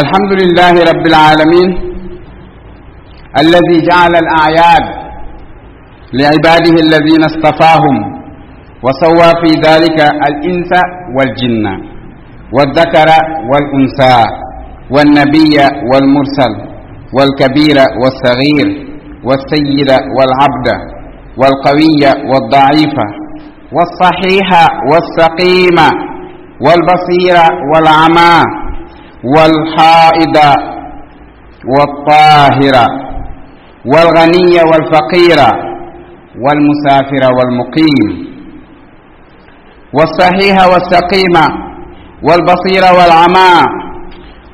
الحمد 0.00 0.32
لله 0.40 0.72
رب 0.90 1.06
العالمين 1.06 1.70
الذي 3.38 3.76
جعل 3.90 4.12
الأعياد 4.24 4.84
لعباده 6.12 6.76
الذين 6.86 7.22
اصطفاهم 7.30 7.96
وسوى 8.84 9.30
في 9.42 9.50
ذلك 9.66 9.98
الإنس 10.28 10.70
والجن 11.16 11.64
والذكر 12.54 13.08
والأنثى 13.50 14.20
والنبي 14.94 15.56
والمرسل 15.92 16.52
والكبير 17.16 17.76
والصغير 18.02 18.66
والسيد 19.26 19.90
والعبد 20.16 20.66
والقوي 21.40 22.02
والضعيف 22.30 22.96
والصحيح 23.72 24.48
والسقيم 24.92 25.76
والبصير 26.66 27.36
والعمى 27.74 28.61
والحائض 29.24 30.36
والطاهرة 31.78 32.86
والغنية 33.92 34.62
والفقيرة 34.70 35.48
والمسافر 36.44 37.22
والمقيم 37.36 38.08
والصحيح 39.96 40.56
والسقيمة 40.66 41.46
والبصير 42.26 42.82
والعمى 42.98 43.52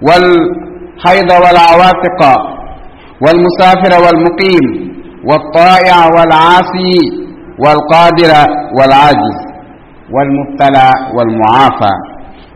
والحيض 0.06 1.30
والعواتق 1.30 2.20
والمسافر 3.22 3.92
والمقيم 4.04 4.64
والطائع 5.24 6.06
والعاصي 6.16 6.96
والقادر 7.58 8.48
والعاجز 8.78 9.36
والمبتلى 10.14 10.90
والمعافى 11.14 12.07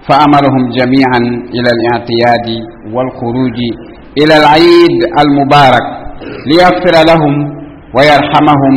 فأمرهم 0.08 0.62
جميعا 0.78 1.20
إلى 1.56 1.70
الاعتياد 1.76 2.48
والخروج 2.94 3.58
إلى 4.20 4.34
العيد 4.40 4.96
المبارك 5.24 5.86
ليغفر 6.50 6.94
لهم 7.10 7.34
ويرحمهم 7.96 8.74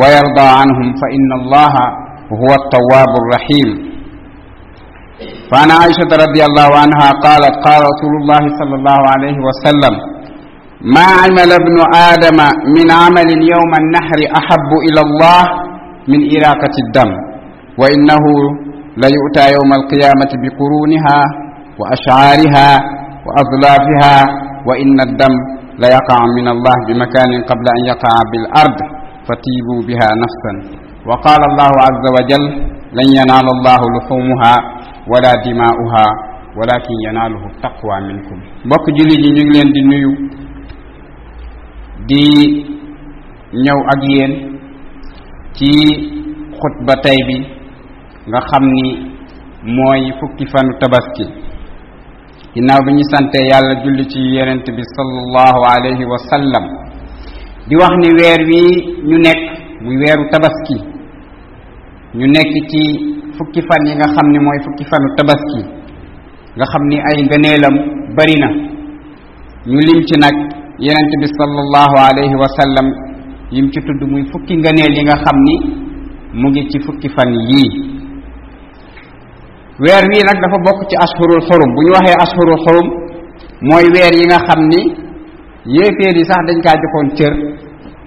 ويرضى 0.00 0.48
عنهم 0.60 0.88
فإن 1.00 1.28
الله 1.40 1.74
هو 2.40 2.50
التواب 2.60 3.12
الرحيم 3.22 3.68
فأنا 5.50 5.74
عائشة 5.82 6.10
رضي 6.26 6.42
الله 6.48 6.68
عنها 6.82 7.08
قالت 7.26 7.54
قال 7.66 7.80
رسول 7.90 8.14
الله 8.20 8.42
صلى 8.58 8.74
الله 8.74 9.00
عليه 9.14 9.36
وسلم 9.48 9.94
ما 10.94 11.06
عمل 11.20 11.50
ابن 11.62 11.76
آدم 12.10 12.38
من 12.76 12.86
عمل 13.00 13.28
يوم 13.54 13.72
النحر 13.82 14.18
أحب 14.40 14.70
إلى 14.88 15.00
الله 15.06 15.42
من 16.08 16.20
إراقة 16.36 16.74
الدم 16.86 17.10
وإنه 17.80 18.24
ليؤتى 18.96 19.44
يوم 19.56 19.70
القيامة 19.80 20.32
بقرونها 20.42 21.18
وأشعارها 21.80 22.68
وأظلافها 23.26 24.16
وإن 24.68 24.96
الدم 25.08 25.34
ليقع 25.78 26.18
من 26.38 26.46
الله 26.54 26.76
بمكان 26.88 27.30
قبل 27.50 27.66
أن 27.76 27.80
يقع 27.92 28.14
بالأرض 28.32 28.78
فتيبوا 29.28 29.80
بها 29.88 30.08
نفسا 30.24 30.52
وقال 31.08 31.40
الله 31.50 31.72
عز 31.86 32.04
وجل 32.16 32.44
لن 32.98 33.06
ينال 33.18 33.46
الله 33.54 33.80
لحومها 33.96 34.54
ولا 35.10 35.32
دماؤها 35.46 36.06
ولكن 36.58 36.96
يناله 37.08 37.42
التقوى 37.52 37.96
منكم 38.08 38.36
بك 38.70 38.86
جلي 38.96 39.32
جي 39.36 39.62
دي 39.72 39.82
نيو 39.92 40.10
دي 42.08 42.24
نيو 43.64 43.78
اك 43.94 44.02
يين 44.12 44.30
تي 45.58 45.72
خطبتي 46.60 47.16
بي 47.28 47.61
nga 48.28 48.38
xam 48.50 48.64
ni 48.70 48.86
mooy 49.66 50.12
fukki 50.20 50.46
fanu 50.52 50.70
tabaski 50.78 51.26
ginnaaw 52.54 52.78
bi 52.86 52.92
ñu 52.94 53.02
santee 53.10 53.48
yàlla 53.50 53.82
julli 53.82 54.06
ci 54.06 54.20
yonent 54.38 54.62
bi 54.76 54.82
sallallahu 54.96 55.60
alayhi 55.74 56.04
wa 56.04 56.18
sallam 56.30 56.64
di 57.68 57.74
wax 57.76 57.92
ni 58.02 58.08
weer 58.18 58.40
wi 58.46 58.62
ñu 59.08 59.16
nekk 59.26 59.40
muy 59.82 59.96
weeru 60.02 60.24
tabaski 60.30 60.76
ñu 62.14 62.26
nekk 62.30 62.50
ci 62.70 62.80
fukki 63.38 63.60
fan 63.62 63.86
yi 63.90 63.94
nga 63.96 64.06
xam 64.14 64.26
ni 64.30 64.38
mooy 64.38 64.58
fukki 64.66 64.84
fanu 64.84 65.08
tabaski 65.16 65.60
nga 66.56 66.64
xam 66.72 66.82
ni 66.90 66.96
ay 66.98 67.22
ngëneelam 67.26 67.74
bari 68.16 68.36
na 68.38 68.48
ñu 69.66 69.78
lim 69.82 70.00
ci 70.06 70.14
nag 70.22 70.34
yonent 70.78 71.12
bi 71.20 71.26
sallallahu 71.38 71.96
alayhi 72.10 72.36
wa 72.36 72.46
sallam 72.58 72.86
yim 73.50 73.68
ci 73.72 73.80
tudd 73.82 74.00
muy 74.10 74.24
fukki 74.30 74.56
ngëneel 74.58 74.92
yi 74.94 75.02
nga 75.06 75.16
xam 75.24 75.38
ni 75.50 75.54
mu 76.34 76.48
ngi 76.50 76.68
ci 76.70 76.78
fukki 76.86 77.08
fan 77.08 77.32
yii 77.50 77.90
weer 79.84 80.04
wii 80.10 80.22
nag 80.30 80.38
dafa 80.44 80.58
bokk 80.66 80.80
ci 80.90 80.94
ashurul 81.04 81.42
xurum 81.48 81.68
bu 81.76 81.80
ñu 81.86 81.90
waxee 81.98 82.16
ashurul 82.24 82.58
xurum 82.64 82.86
mooy 83.70 83.84
weer 83.94 84.12
yi 84.18 84.24
nga 84.30 84.38
xam 84.48 84.60
ni 84.72 84.80
yéeféer 85.76 86.14
yi 86.18 86.24
sax 86.30 86.40
dañ 86.48 86.58
kaa 86.66 86.76
joxoon 86.82 87.08
cër 87.18 87.32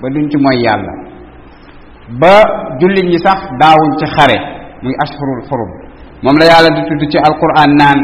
ba 0.01 0.07
duñ 0.15 0.25
ci 0.31 0.37
mooy 0.45 0.57
yàlla 0.67 0.93
ba 2.21 2.33
jullit 2.79 3.05
ñi 3.11 3.19
sax 3.27 3.37
daawuñ 3.61 3.89
ci 3.99 4.05
xare 4.15 4.37
muy 4.83 4.95
ashurul 5.03 5.41
xurum 5.49 5.71
moom 6.23 6.35
la 6.39 6.45
yàlla 6.51 6.69
di 6.77 6.81
tudd 6.89 7.01
ci 7.11 7.17
alquran 7.27 7.71
naan 7.81 7.99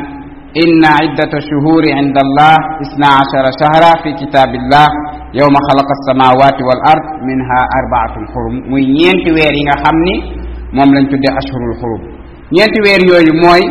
inna 0.63 0.91
iddata 1.07 1.37
shuhuri 1.47 1.89
inda 2.01 2.19
allah 2.27 2.55
isna 2.83 3.07
ashara 3.23 3.49
shahra 3.59 3.91
fi 4.03 4.09
kitabillah 4.19 4.87
yowma 5.39 5.59
xalaqa 5.67 5.93
samawati 6.09 6.61
wal 6.67 6.81
ard 6.93 7.05
minha 7.29 7.59
arbaatul 7.79 8.27
xurum 8.33 8.55
muy 8.71 8.83
ñeenti 8.95 9.29
weer 9.37 9.53
yi 9.59 9.63
nga 9.67 9.77
xam 9.85 9.95
ni 10.07 10.13
moom 10.75 10.89
lañ 10.95 11.03
tuddee 11.07 11.33
ashurul 11.41 11.75
xurum 11.79 12.10
ñeenti 12.51 12.79
weer 12.83 13.01
yooyu 13.07 13.33
mooy 13.41 13.63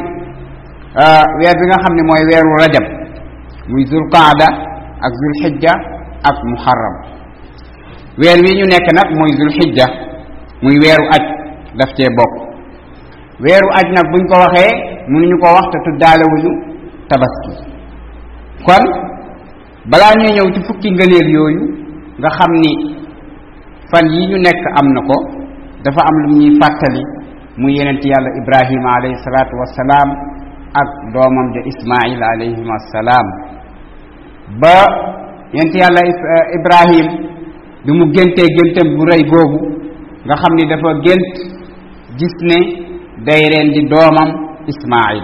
euh, 1.05 1.25
weer 1.39 1.55
bi 1.61 1.65
nga 1.69 1.79
xam 1.85 1.93
ne 1.97 2.03
mooy 2.09 2.23
weeru 2.29 2.51
rajab 2.61 2.87
muy 3.69 3.85
zulqaada 3.93 4.49
ak 5.05 5.13
zulxijja 5.21 5.73
ak 6.25 6.37
muharram 6.49 6.97
weer 8.17 8.39
wi 8.41 8.51
ñu 8.57 8.65
nekk 8.73 8.87
nag 8.97 9.09
mooy 9.21 9.33
zulxijja 9.37 9.87
muy 10.65 10.77
weeru 10.81 11.05
aj 11.15 11.25
daf 11.79 11.93
cee 11.93 12.09
bokk 12.17 12.33
weeru 13.45 13.69
aj 13.79 13.87
nag 13.93 14.07
buñ 14.17 14.23
ko 14.33 14.37
waxee 14.49 14.73
mënuñu 15.13 15.37
ko 15.43 15.47
wax 15.57 15.67
te 15.73 15.79
tuddaalewuñu 15.87 16.53
tabaski 17.13 17.53
kon 18.65 18.83
balaa 19.93 20.17
ñuy 20.17 20.33
ñëw 20.37 20.49
ci 20.57 20.61
fukki 20.69 20.89
ngëneel 20.97 21.29
yooyu 21.37 21.63
nga 22.17 22.29
xam 22.39 22.51
ni 22.65 22.71
fan 23.93 24.07
yi 24.09 24.25
ñu 24.25 24.37
nekk 24.41 24.63
am 24.81 24.87
na 24.97 25.01
ko 25.05 25.17
dafa 25.85 26.01
am 26.09 26.17
lu 26.25 26.29
ñuy 26.41 26.57
fàttali 26.57 27.05
muy 27.61 27.73
yenent 27.79 28.03
yàlla 28.11 28.31
ibrahima 28.41 28.89
alayhi 28.99 29.21
salaatu 29.27 29.55
wassalaam 29.63 30.09
ak 30.83 30.91
doomam 31.15 31.47
de 31.55 31.61
ismail 31.73 32.21
alayhim 32.33 32.69
assalaam 32.79 33.27
ba 34.63 34.79
yenent 35.55 35.75
yàlla 35.83 36.01
euh, 36.11 36.45
ibrahim 36.59 37.07
bi 37.85 37.91
mu 37.99 38.05
géntee 38.17 38.49
géntam 38.57 38.87
bu 38.97 39.03
rëy 39.11 39.23
googu 39.33 39.59
nga 40.27 40.35
xam 40.43 40.53
ni 40.59 40.65
dafa 40.71 40.91
gént 41.05 41.33
gis 42.21 42.37
ne 42.51 42.59
day 43.27 43.43
reen 43.53 43.69
di 43.77 43.83
doomam 43.93 44.29
ismail 44.73 45.23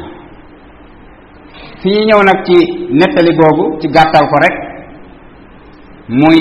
fi 1.82 1.90
ñu 1.98 2.04
ñëw 2.08 2.20
nag 2.28 2.38
ci 2.46 2.56
nettali 2.98 3.32
googu 3.40 3.64
ci 3.80 3.86
gàttal 3.96 4.24
ko 4.30 4.36
rek 4.44 4.56
muy 6.20 6.40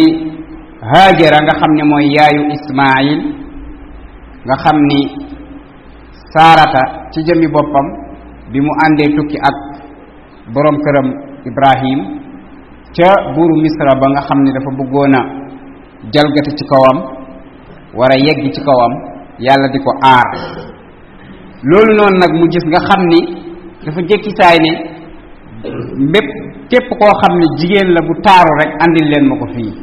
haajara 0.92 1.40
nga 1.46 1.54
xam 1.60 1.72
ne 1.78 1.84
mooy 1.92 2.06
yaayu 2.16 2.44
ismail 2.58 3.20
nga 4.46 4.56
xam 4.64 4.78
ni 4.92 5.02
saarata 6.36 6.84
ci 7.16 7.24
jëmmi 7.24 7.48
boppam 7.48 7.86
bi 8.52 8.60
mu 8.60 8.72
àndee 8.86 9.08
tukki 9.16 9.38
ak 9.50 9.56
boroom 10.54 10.78
këram 10.84 11.08
ibrahim 11.48 12.00
ca 12.96 13.10
buuru 13.34 13.56
misra 13.64 13.92
ba 14.02 14.06
nga 14.12 14.22
xam 14.28 14.40
ne 14.44 14.50
dafa 14.56 14.72
bëggoon 14.80 15.14
a 15.16 15.22
jalgati 16.14 16.52
ci 16.60 16.64
kawam 16.72 16.98
wara 18.00 18.16
a 18.20 18.20
yegg 18.26 18.52
ci 18.56 18.62
kawam 18.68 18.92
yàlla 19.46 19.68
di 19.74 19.80
ko 19.86 19.92
aar 20.14 20.28
loolu 21.70 21.92
noonu 21.98 22.18
nag 22.22 22.32
mu 22.40 22.46
gis 22.54 22.66
nga 22.72 22.82
xam 22.88 23.02
ni 23.12 23.20
dafa 23.86 24.00
jékki 24.10 24.32
saay 24.40 24.58
ne 24.66 24.72
mbépp 26.06 26.28
képp 26.70 26.88
koo 27.00 27.14
xam 27.22 27.34
ne 27.40 27.46
jigéen 27.58 27.90
la 27.96 28.02
bu 28.08 28.14
taaru 28.26 28.52
rek 28.62 28.72
andil 28.84 29.08
leen 29.12 29.26
ma 29.30 29.36
ko 29.42 29.46
fii 29.56 29.74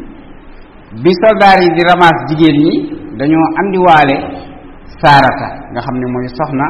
bi 1.03 1.11
soldaar 1.25 1.59
yi 1.65 1.69
di 1.77 1.83
ramasse 1.91 2.23
jigéen 2.29 2.59
ñi 2.63 2.73
dañoo 3.19 3.47
andiwaale 3.61 4.17
sarata 5.03 5.49
nga 5.75 5.81
xamne 5.85 6.07
moy 6.15 6.27
soxna 6.39 6.67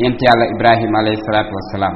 yent 0.00 0.16
yalla 0.26 0.48
Ibrahim 0.56 0.90
alayhi 1.00 1.20
salatu 1.28 1.52
wassalam 1.52 1.94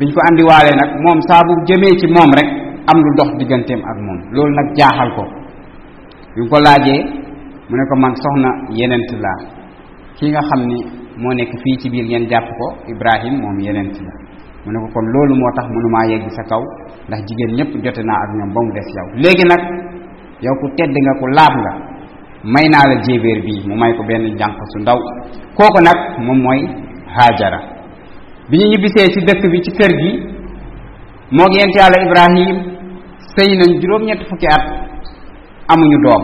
biñ 0.00 0.08
ko 0.14 0.18
andi 0.26 0.42
walé 0.48 0.72
nak 0.80 0.90
mom 1.04 1.20
sa 1.28 1.44
bu 1.44 1.52
jëmé 1.68 1.88
ci 2.00 2.06
mom 2.08 2.30
rek 2.32 2.48
am 2.88 2.96
lu 3.04 3.10
dox 3.20 3.28
digantem 3.38 3.80
ak 3.84 3.96
mom 4.00 4.16
loolu 4.32 4.50
nak 4.56 4.68
jaaxal 4.76 5.08
ko 5.16 5.24
yu 6.36 6.42
ko 6.48 6.56
laajee 6.64 7.04
mu 7.68 7.74
ne 7.76 7.84
ko 7.90 7.94
man 8.00 8.14
soxna 8.22 8.50
yenent 8.72 9.08
la 9.24 9.34
ki 10.16 10.24
nga 10.32 10.40
xamni 10.48 10.78
mo 11.20 11.28
nek 11.36 11.52
fi 11.62 11.70
ci 11.80 11.86
bir 11.92 12.06
ñen 12.08 12.24
japp 12.32 12.46
ko 12.58 12.66
ibrahim 12.88 13.34
mom 13.44 13.60
yenent 13.60 13.92
la 14.06 14.14
mu 14.64 14.68
ne 14.72 14.78
ko 14.82 14.86
kon 14.96 15.06
loolu 15.14 15.34
moo 15.40 15.50
tax 15.56 15.66
mënumaa 15.74 16.04
yegg 16.10 16.24
sa 16.36 16.42
kaw 16.50 16.62
ndax 17.08 17.20
jigen 17.28 17.50
ñep 17.58 17.68
jotena 17.84 18.14
ak 18.24 18.30
ñom 18.40 18.50
bamu 18.56 18.68
mu 18.68 18.72
yow 18.98 19.06
léegi 19.22 19.44
nag 19.52 19.62
yow 20.44 20.54
ku 20.60 20.66
tedd 20.76 20.94
nga 21.04 21.12
ku 21.20 21.26
laab 21.38 21.54
nga 21.62 21.72
may 22.48 22.64
naa 22.72 22.84
la 22.88 22.96
jéebéer 23.04 23.44
bi 23.44 23.52
mu 23.68 23.76
may 23.76 23.92
ko 23.92 24.02
benn 24.08 24.24
jànq 24.40 24.56
su 24.72 24.78
ndaw 24.80 24.98
kooku 25.54 25.80
nag 25.84 25.98
moom 26.24 26.40
mooy 26.42 26.60
haajara 27.14 27.58
bi 28.50 28.56
ñu 28.58 28.66
ñibbisee 28.72 29.08
ci 29.12 29.20
dëkk 29.20 29.42
bi 29.52 29.58
ci 29.64 29.70
kër 29.76 29.92
gi 30.00 30.10
moo 31.36 31.48
yent 31.56 31.74
yàlla 31.76 31.98
ibrahim 32.08 32.50
sëy 33.36 33.50
nañ 33.58 33.70
juróom-ñett 33.80 34.22
fukki 34.28 34.46
at 34.48 34.64
amuñu 35.72 35.98
doom 36.04 36.22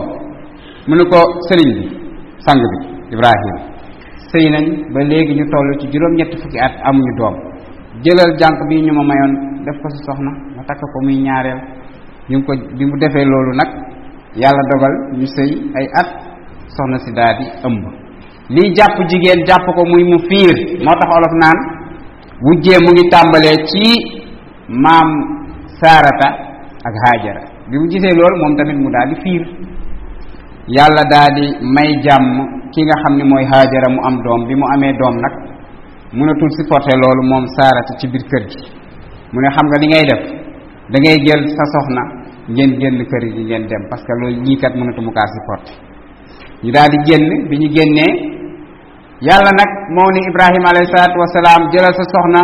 mu 0.87 0.93
ne 0.95 1.03
ko 1.05 1.19
sëriñ 1.47 1.69
bi 1.77 1.83
sang 2.45 2.59
bi 2.61 2.77
ibrahim 3.13 3.55
nañ 4.51 4.65
ba 4.93 4.99
léegi 5.03 5.33
ñu 5.35 5.45
toll 5.51 5.69
ci 5.79 5.87
juróom 5.93 6.13
fukki 6.41 6.57
at 6.59 6.73
amuñu 6.89 7.13
doom 7.19 7.35
jëlal 8.03 8.31
jànq 8.39 8.57
bi 8.69 8.81
ñu 8.81 8.93
ma 8.97 9.03
mayoon 9.09 9.33
def 9.63 9.77
ko 9.81 9.87
si 9.93 9.99
soxna 10.07 10.31
ma 10.55 10.61
takk 10.67 10.81
ko 10.81 10.97
muy 11.03 11.21
ñaareel 11.21 11.59
bi 12.27 12.35
ko 12.45 12.51
bi 12.77 12.83
mu 12.89 12.97
defee 12.97 13.25
loolu 13.25 13.53
nag 13.61 13.93
yàlla 14.41 14.61
dogal 14.71 14.95
ñu 15.19 15.25
sëy 15.35 15.49
ay 15.79 15.85
at 16.01 16.09
soxna 16.75 16.97
si 17.05 17.11
daal 17.19 17.37
ëmb 17.67 17.83
lii 18.55 18.69
jàpp 18.77 18.97
jigéen 19.09 19.39
jàpp 19.49 19.65
ko 19.75 19.81
muy 19.91 20.03
mu 20.11 20.17
fiir 20.29 20.55
moo 20.85 20.95
tax 21.01 21.09
olof 21.17 21.33
naan 21.41 21.57
wujjee 22.45 22.79
mu 22.83 22.89
ngi 22.93 23.05
tàmbalee 23.13 23.57
ci 23.69 23.85
maam 24.85 25.07
saarata 25.79 26.27
ak 26.87 26.95
haajara 27.03 27.41
bi 27.69 27.75
mu 27.79 27.85
gisee 27.91 28.13
loolu 28.19 28.35
moom 28.41 28.53
tamit 28.57 28.77
mu 28.83 28.89
daal 28.95 29.07
di 29.11 29.15
fiir 29.23 29.43
yàlla 30.77 31.03
daal 31.11 31.31
di 31.37 31.45
may 31.75 31.89
jàmm 32.05 32.33
ki 32.73 32.81
nga 32.85 32.95
xam 33.03 33.13
ni 33.17 33.23
mooy 33.31 33.45
haajara 33.51 33.87
mu 33.95 33.99
am 34.07 34.15
doom 34.25 34.41
bi 34.49 34.55
mu 34.61 34.65
amee 34.73 34.93
doom 35.01 35.15
nag 35.23 35.33
mënatul 36.17 36.51
supporter 36.57 36.97
loolu 37.03 37.21
moom 37.31 37.45
saarata 37.55 37.91
ci 37.99 38.05
biir 38.11 38.23
kër 38.31 38.43
gi 38.51 38.59
mu 39.33 39.37
ne 39.41 39.49
xam 39.55 39.65
nga 39.69 39.77
li 39.81 39.87
ngay 39.91 40.05
def 40.11 40.23
da 40.91 40.95
ngay 41.01 41.17
sa 41.55 41.63
soxna 41.73 42.24
ngeen 42.53 42.71
genn 42.79 42.97
kër 43.11 43.23
yi 43.35 43.43
ngeen 43.43 43.63
dem 43.69 43.83
parce 43.89 44.05
que 44.05 44.13
loolu 44.21 44.41
ñii 44.45 44.57
kat 44.61 44.73
mu 45.05 45.11
kaa 45.17 45.27
supporté 45.33 45.73
ñu 46.63 46.69
daal 46.75 46.89
di 46.93 46.97
génn 47.07 47.23
bi 47.49 47.55
ñu 47.61 47.67
génnee 47.75 48.11
yàlla 49.27 49.51
nag 49.59 49.71
moo 49.95 50.09
ni 50.13 50.19
ibrahima 50.29 50.67
alayhi 50.71 50.91
salatu 50.93 51.17
wasalaam 51.23 51.61
jëlal 51.73 51.93
sa 51.99 52.03
soxna 52.13 52.41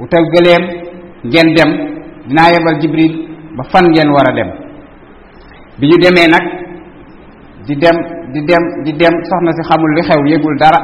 wutal 0.00 0.24
gëleem 0.34 0.62
ngeen 1.28 1.48
dem 1.56 1.70
dinaa 2.28 2.50
yebal 2.54 2.76
jibril 2.82 3.14
ba 3.56 3.62
fan 3.72 3.86
ngeen 3.92 4.08
war 4.14 4.26
a 4.30 4.32
dem 4.38 4.50
bi 5.78 5.84
ñu 5.90 5.96
demee 6.04 6.28
nag 6.34 6.44
di 7.66 7.74
dem 7.82 7.96
di 8.32 8.40
dem 8.48 8.62
di 8.84 8.92
dem 9.00 9.14
soxna 9.30 9.50
si 9.56 9.62
xamul 9.68 9.90
li 9.96 10.02
xew 10.08 10.20
yëgul 10.32 10.56
dara 10.62 10.80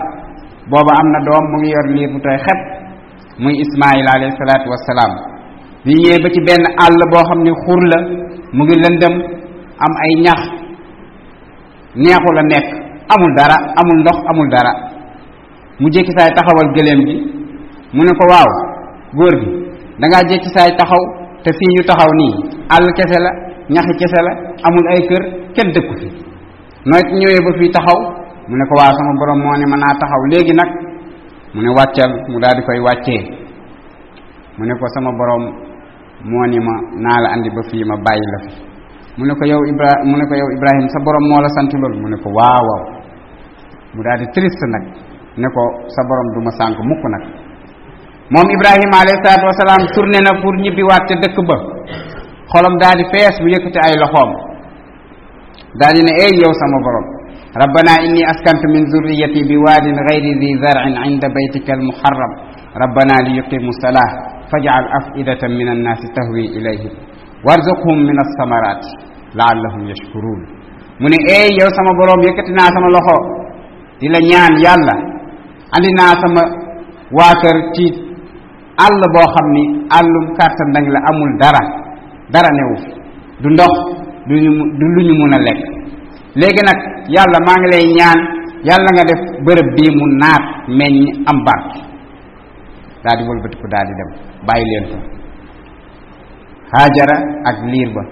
booba 0.71 0.93
am 1.01 1.09
na 1.15 1.19
doom 1.27 1.45
mu 1.51 1.57
ngi 1.61 1.71
yor 1.77 1.87
liir 1.95 2.11
bu 2.15 2.19
tooy 2.25 2.39
xet 2.47 2.61
muy 3.43 3.55
ismail 3.65 4.07
alayhi 4.15 4.37
salatu 4.41 4.67
wasalaam 4.75 5.15
bi 5.85 5.93
ñëwee 6.01 6.21
ba 6.25 6.29
ci 6.35 6.41
benn 6.47 6.65
àll 6.85 6.97
boo 7.13 7.23
xam 7.29 7.41
ne 7.47 7.53
xur 7.63 7.81
la 7.93 7.99
mu 8.57 8.63
ngi 8.65 8.77
lëndëm 8.85 9.15
am 9.85 9.93
ay 10.05 10.13
ñax 10.25 10.41
neexu 12.03 12.31
la 12.39 12.43
nekk 12.53 12.67
amul 13.15 13.33
dara 13.39 13.55
amul 13.81 13.99
ndox 14.03 14.17
amul 14.31 14.49
dara 14.55 14.73
mu 15.81 15.87
jékki 15.95 16.13
saay 16.19 16.31
taxawal 16.37 16.69
gëléem 16.77 17.01
gi 17.09 17.17
mu 17.95 18.01
ne 18.07 18.13
ko 18.19 18.25
waaw 18.33 18.51
góor 19.17 19.35
gi 19.43 19.51
dangaa 20.01 20.23
jékki 20.31 20.49
saay 20.57 20.71
taxaw 20.79 21.03
te 21.45 21.51
fii 21.59 21.71
ñu 21.77 21.83
taxaw 21.89 22.11
nii 22.21 22.33
àll 22.75 22.87
kese 22.99 23.19
la 23.27 23.31
ñaxi 23.75 23.93
kese 24.01 24.19
la 24.27 24.33
amul 24.67 24.87
ay 24.93 25.01
kër 25.09 25.23
kenn 25.57 25.71
dëkku 25.77 25.95
fi 26.01 26.09
nooy 26.89 27.03
ñëwee 27.19 27.41
ba 27.47 27.51
fii 27.59 27.71
taxaw 27.77 27.99
mu 28.49 28.55
ne 28.59 28.65
ko 28.69 28.75
waaw 28.81 28.93
sama 28.99 29.13
borom 29.19 29.39
moo 29.45 29.57
ne 29.61 29.65
mën 29.71 29.79
naa 29.83 29.95
taxaw 30.01 30.23
léegi 30.33 30.55
nag 30.61 30.71
mu 31.55 31.61
ne 31.65 31.69
wàccal 31.79 32.11
mu 32.31 32.37
daal 32.43 32.57
di 32.59 32.63
koy 32.69 32.81
wàccee 32.87 33.21
mu 34.59 34.65
ne 34.69 34.75
ko 34.81 34.87
sama 34.95 35.13
borom 35.21 35.45
moo 36.27 36.47
ni 36.47 36.59
ma 36.61 36.75
naa 37.05 37.19
la 37.23 37.29
andi 37.35 37.51
ba 37.55 37.63
fii 37.71 37.85
ma 37.87 37.97
bàyyi 38.07 38.27
la 38.35 38.39
fi 38.47 38.51
mu 39.19 39.25
ne 39.27 39.33
ko 39.39 39.45
yow 39.51 39.63
ibra 39.71 39.89
mu 40.09 40.15
ne 40.19 40.25
ko 40.31 40.35
yow 40.41 40.49
ibrahim 40.57 40.87
sa 40.95 40.99
borom 41.05 41.25
moo 41.31 41.41
la 41.45 41.49
sant 41.57 41.71
loolu 41.81 41.97
mu 42.03 42.09
ne 42.09 42.17
ko 42.23 42.29
waaw 42.39 42.67
mu 43.95 44.01
daal 44.07 44.19
di 44.23 44.27
triste 44.35 44.67
nag 44.75 44.85
ne 45.43 45.49
ko 45.55 45.63
sa 45.95 46.01
borom 46.09 46.29
du 46.35 46.41
ma 46.47 46.51
sànk 46.59 46.77
mukk 46.91 47.03
nag 47.15 47.23
moom 48.35 48.47
ibrahima 48.55 48.97
alayhi 49.03 49.19
salaatu 49.25 49.47
wasalaam 49.51 49.83
tourné 49.95 50.19
na 50.27 50.33
pour 50.43 50.55
ñibbiwaat 50.63 51.05
te 51.09 51.15
dëkk 51.23 51.39
ba 51.49 51.57
xolam 52.53 52.75
daal 52.83 52.97
di 52.99 53.05
fees 53.13 53.37
mu 53.43 53.49
yëkkati 53.55 53.79
ay 53.87 53.95
loxoom 54.03 54.31
daal 55.81 55.95
di 55.99 56.03
ne 56.03 56.13
ey 56.27 56.33
yow 56.43 56.53
sama 56.61 56.79
borom 56.87 57.07
rabbana 57.63 57.93
inni 58.07 58.23
askantu 58.33 58.67
min 58.75 58.85
zurriyati 58.91 59.41
bi 59.49 59.57
waadin 59.67 59.99
gayri 60.09 60.33
di 60.43 60.49
zar'in 60.63 60.97
inda 61.11 61.29
baytika 61.35 61.71
almuharram 61.79 62.33
rabbana 62.83 63.15
li 63.27 63.37
yuqimu 63.39 63.73
salah 63.83 64.38
فاجعل 64.51 64.85
أفئدة 64.99 65.43
من 65.61 65.69
الناس 65.75 66.01
تهوي 66.17 66.45
إليهم 66.57 66.93
وارزقهم 67.47 67.97
من 68.09 68.17
الثمرات 68.27 68.85
لعلهم 69.41 69.83
يشكرون 69.93 70.41
من 71.05 71.13
أي 71.37 71.47
يو 71.61 71.69
سما 71.77 71.93
بروم 72.01 72.21
يكتنا 72.31 72.65
سما 72.75 72.89
لخو 72.95 73.17
دي 74.01 74.07
نيان 74.15 74.53
يالا 74.67 74.97
عندنا 75.77 76.05
سما 76.23 76.45
واتر 77.19 77.57
تي 77.75 77.87
الله 78.87 79.07
بو 79.15 79.21
خامني 79.35 79.65
علم 79.99 80.25
كارتن 80.39 80.69
دنگ 80.75 80.87
لا 80.95 81.01
امول 81.11 81.31
دارا 81.43 81.63
دارا 82.35 82.51
نيو 82.59 82.71
دو 83.43 83.49
ندوخ 83.53 83.75
du 84.31 84.35
لوني 84.95 85.13
مونا 85.21 85.39
a 85.39 85.41
lekk 85.47 85.61
léegi 86.41 86.63
nag 86.69 86.79
yàlla 87.17 87.39
maa 87.47 87.59
ngi 87.61 87.69
lay 87.75 87.85
ñaan 87.99 88.21
yàlla 88.69 88.89
nga 88.95 89.05
def 89.11 89.21
bërëb 89.47 89.69
bii 89.77 89.91
mu 89.99 90.05
naat 90.23 90.45
meññ 90.79 91.01
am 91.31 91.39
barke 91.47 91.79
daal 93.03 93.17
di 93.19 93.23
wëlbatiku 93.29 93.67
daal 93.71 93.87
di 93.91 93.95
dem 93.99 94.09
bàyyi 94.47 94.65
leen 94.71 94.85
fa 94.91 94.99
haajara 96.81 97.17
ak 97.51 97.57
liir 97.73 97.91
ba 97.97 98.03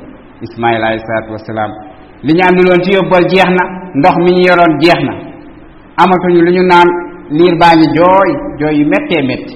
ismail 0.47 0.81
alayhi 0.83 1.03
salaatu 1.07 1.31
wasalaam 1.37 1.71
li 2.27 2.33
ñu 2.39 2.43
àndiloon 2.49 2.81
ci 2.87 2.91
yóbbal 2.99 3.25
jeex 3.33 3.49
na 3.59 3.63
ndox 3.99 4.15
mi 4.25 4.31
ñu 4.37 4.43
yoroon 4.49 4.73
jeex 4.83 5.01
na 5.09 5.13
amatuñu 6.03 6.41
lu 6.47 6.51
ñu 6.57 6.63
naan 6.71 6.89
liir 7.37 7.55
baa 7.61 7.75
ngi 7.79 7.87
jooy 7.97 8.31
jooy 8.61 8.75
yu 8.81 8.85
méttee 8.93 9.23
métti 9.29 9.55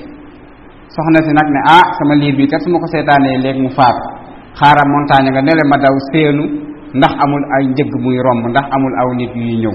soxna 0.94 1.18
si 1.26 1.30
nag 1.38 1.48
ne 1.54 1.60
ah 1.76 1.86
sama 1.98 2.14
liir 2.20 2.34
bi 2.36 2.46
kat 2.50 2.58
su 2.62 2.68
ma 2.70 2.78
ko 2.82 2.86
seetaanee 2.92 3.38
léegi 3.44 3.62
mu 3.62 3.70
faatu 3.78 4.04
xaaral 4.58 4.88
montagne 4.94 5.28
nga 5.30 5.42
nele 5.46 5.62
ma 5.70 5.76
daw 5.84 5.94
seenu 6.10 6.42
ndax 6.98 7.12
amul 7.24 7.44
ay 7.54 7.62
njëgg 7.72 7.92
muy 8.04 8.16
romb 8.26 8.42
ndax 8.50 8.66
amul 8.76 8.94
aw 9.02 9.08
nit 9.18 9.32
yuy 9.38 9.54
ñëw 9.62 9.74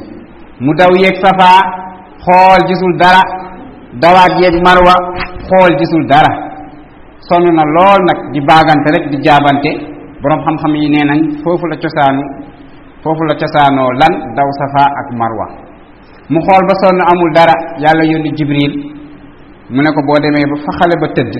mu 0.64 0.72
daw 0.80 0.92
yéeg 1.02 1.16
safaa 1.24 1.60
xool 2.24 2.60
gisul 2.70 2.94
dara 3.00 3.24
dawaat 4.02 4.32
yeeg 4.44 4.56
marwa 4.60 4.94
xool 5.48 5.74
gisul 5.80 6.04
dara 6.10 6.32
sonn 7.28 7.48
na 7.56 7.64
lool 7.76 8.00
nag 8.12 8.20
di 8.36 8.40
baagante 8.44 8.88
rek 8.92 9.06
di 9.12 9.18
jaabante 9.24 9.72
boroom 10.22 10.42
xam-xam 10.46 10.74
yi 10.76 10.90
ne 10.90 11.02
nañ 11.10 11.20
foofu 11.44 11.66
la 11.72 11.76
cosaanu 11.82 12.24
foofu 13.04 13.24
la 13.30 13.36
cosaanoo 13.40 13.90
lan 14.02 14.14
daw 14.36 14.48
safa 14.60 14.84
ak 15.02 15.08
marwa 15.20 15.48
mu 16.32 16.40
xool 16.46 16.64
ba 16.70 16.74
sonn 16.84 17.00
amul 17.12 17.32
dara 17.38 17.56
yàlla 17.84 18.04
yónni 18.12 18.32
jibril 18.38 18.74
mu 19.74 19.80
ne 19.82 19.90
ko 19.96 20.02
boo 20.08 20.20
demee 20.24 20.46
ba 20.52 20.56
fa 20.66 20.72
xale 20.80 20.96
ba 21.02 21.08
tëdd 21.16 21.34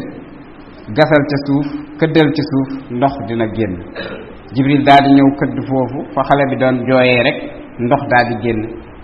gasal 0.96 1.22
ca 1.30 1.38
suuf 1.46 1.68
këddal 2.00 2.30
ci 2.36 2.42
suuf 2.52 2.70
ndox 2.96 3.14
dina 3.28 3.46
génn 3.58 3.74
jibril 4.56 4.82
daal 4.88 5.02
di 5.06 5.10
ñëw 5.18 5.30
këdd 5.40 5.58
foofu 5.70 5.98
fa 6.14 6.22
xale 6.28 6.44
bi 6.50 6.56
doon 6.62 6.76
jooyee 6.88 7.22
rek 7.28 7.38
ndox 7.84 8.02
daal 8.12 8.26
di 8.32 8.36
génn 8.44 8.60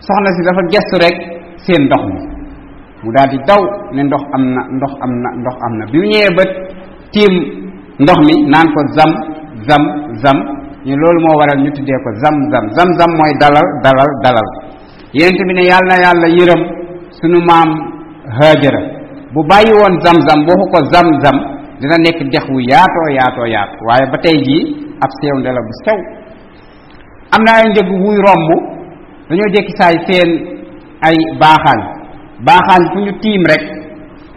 soxna 0.08 0.30
si 0.36 0.42
dafa 0.48 0.62
gestu 0.74 0.96
rek 1.06 1.16
seen 1.66 1.84
ndox 1.88 2.04
mi 2.12 2.31
mu 3.04 3.10
daal 3.16 3.28
di 3.34 3.38
daw 3.50 3.62
ne 3.96 4.02
ndox 4.08 4.24
am 4.36 4.44
na 4.56 4.62
ndox 4.78 4.94
am 5.06 5.12
na 5.26 5.30
ndox 5.42 5.56
am 5.66 5.74
na 5.82 5.84
bi 5.92 5.96
mu 6.02 6.06
ñëwee 6.12 6.32
ba 6.38 6.44
tiim 7.14 7.34
ndox 8.04 8.18
mi 8.30 8.34
naan 8.54 8.68
ko 8.74 8.80
zam 8.98 9.12
zam 9.70 9.84
zam 10.24 10.38
ñu 10.86 10.94
loolu 11.02 11.20
moo 11.26 11.36
waral 11.42 11.60
ñu 11.66 11.72
tuddee 11.78 12.00
ko 12.06 12.10
zam 12.22 12.36
mooy 13.18 13.34
dalal 13.44 13.66
dalal 13.86 14.10
dalal 14.26 14.48
yenent 15.18 15.38
bi 15.48 15.54
ne 15.58 15.64
yàlla 15.66 15.90
na 15.90 15.96
yàlla 16.06 16.28
yërëm 16.38 16.62
sunu 17.18 17.40
maam 17.50 17.70
haajara 18.38 18.82
bu 19.34 19.42
bàyyi 19.50 19.72
woon 19.80 19.96
zam 20.06 20.18
zam 20.30 20.40
boo 20.48 20.66
ko 20.72 20.80
zam 20.94 21.08
zam 21.26 21.38
dina 21.82 21.98
nekk 22.06 22.20
dex 22.34 22.46
wu 22.54 22.60
yaatoo 22.72 23.10
yaatoo 23.18 23.50
yaatoo 23.56 23.86
waaye 23.90 24.06
ba 24.14 24.18
tey 24.24 24.38
jii 24.46 24.64
ab 25.04 25.10
seew 25.20 25.36
nde 25.42 25.50
la 25.58 25.62
bu 25.68 25.72
sew 25.84 25.98
am 27.34 27.42
na 27.50 27.66
ay 27.66 27.66
njëg 27.74 27.90
wuy 28.04 28.18
romb 28.26 28.48
dañoo 29.30 29.50
jékki 29.54 29.74
saay 29.80 29.96
seen 30.08 30.30
ay 31.08 31.18
baaxaan 31.42 32.01
baaxaan 32.46 32.82
fu 32.94 33.00
ñu 33.06 33.12
tiim 33.24 33.42
rek 33.52 33.64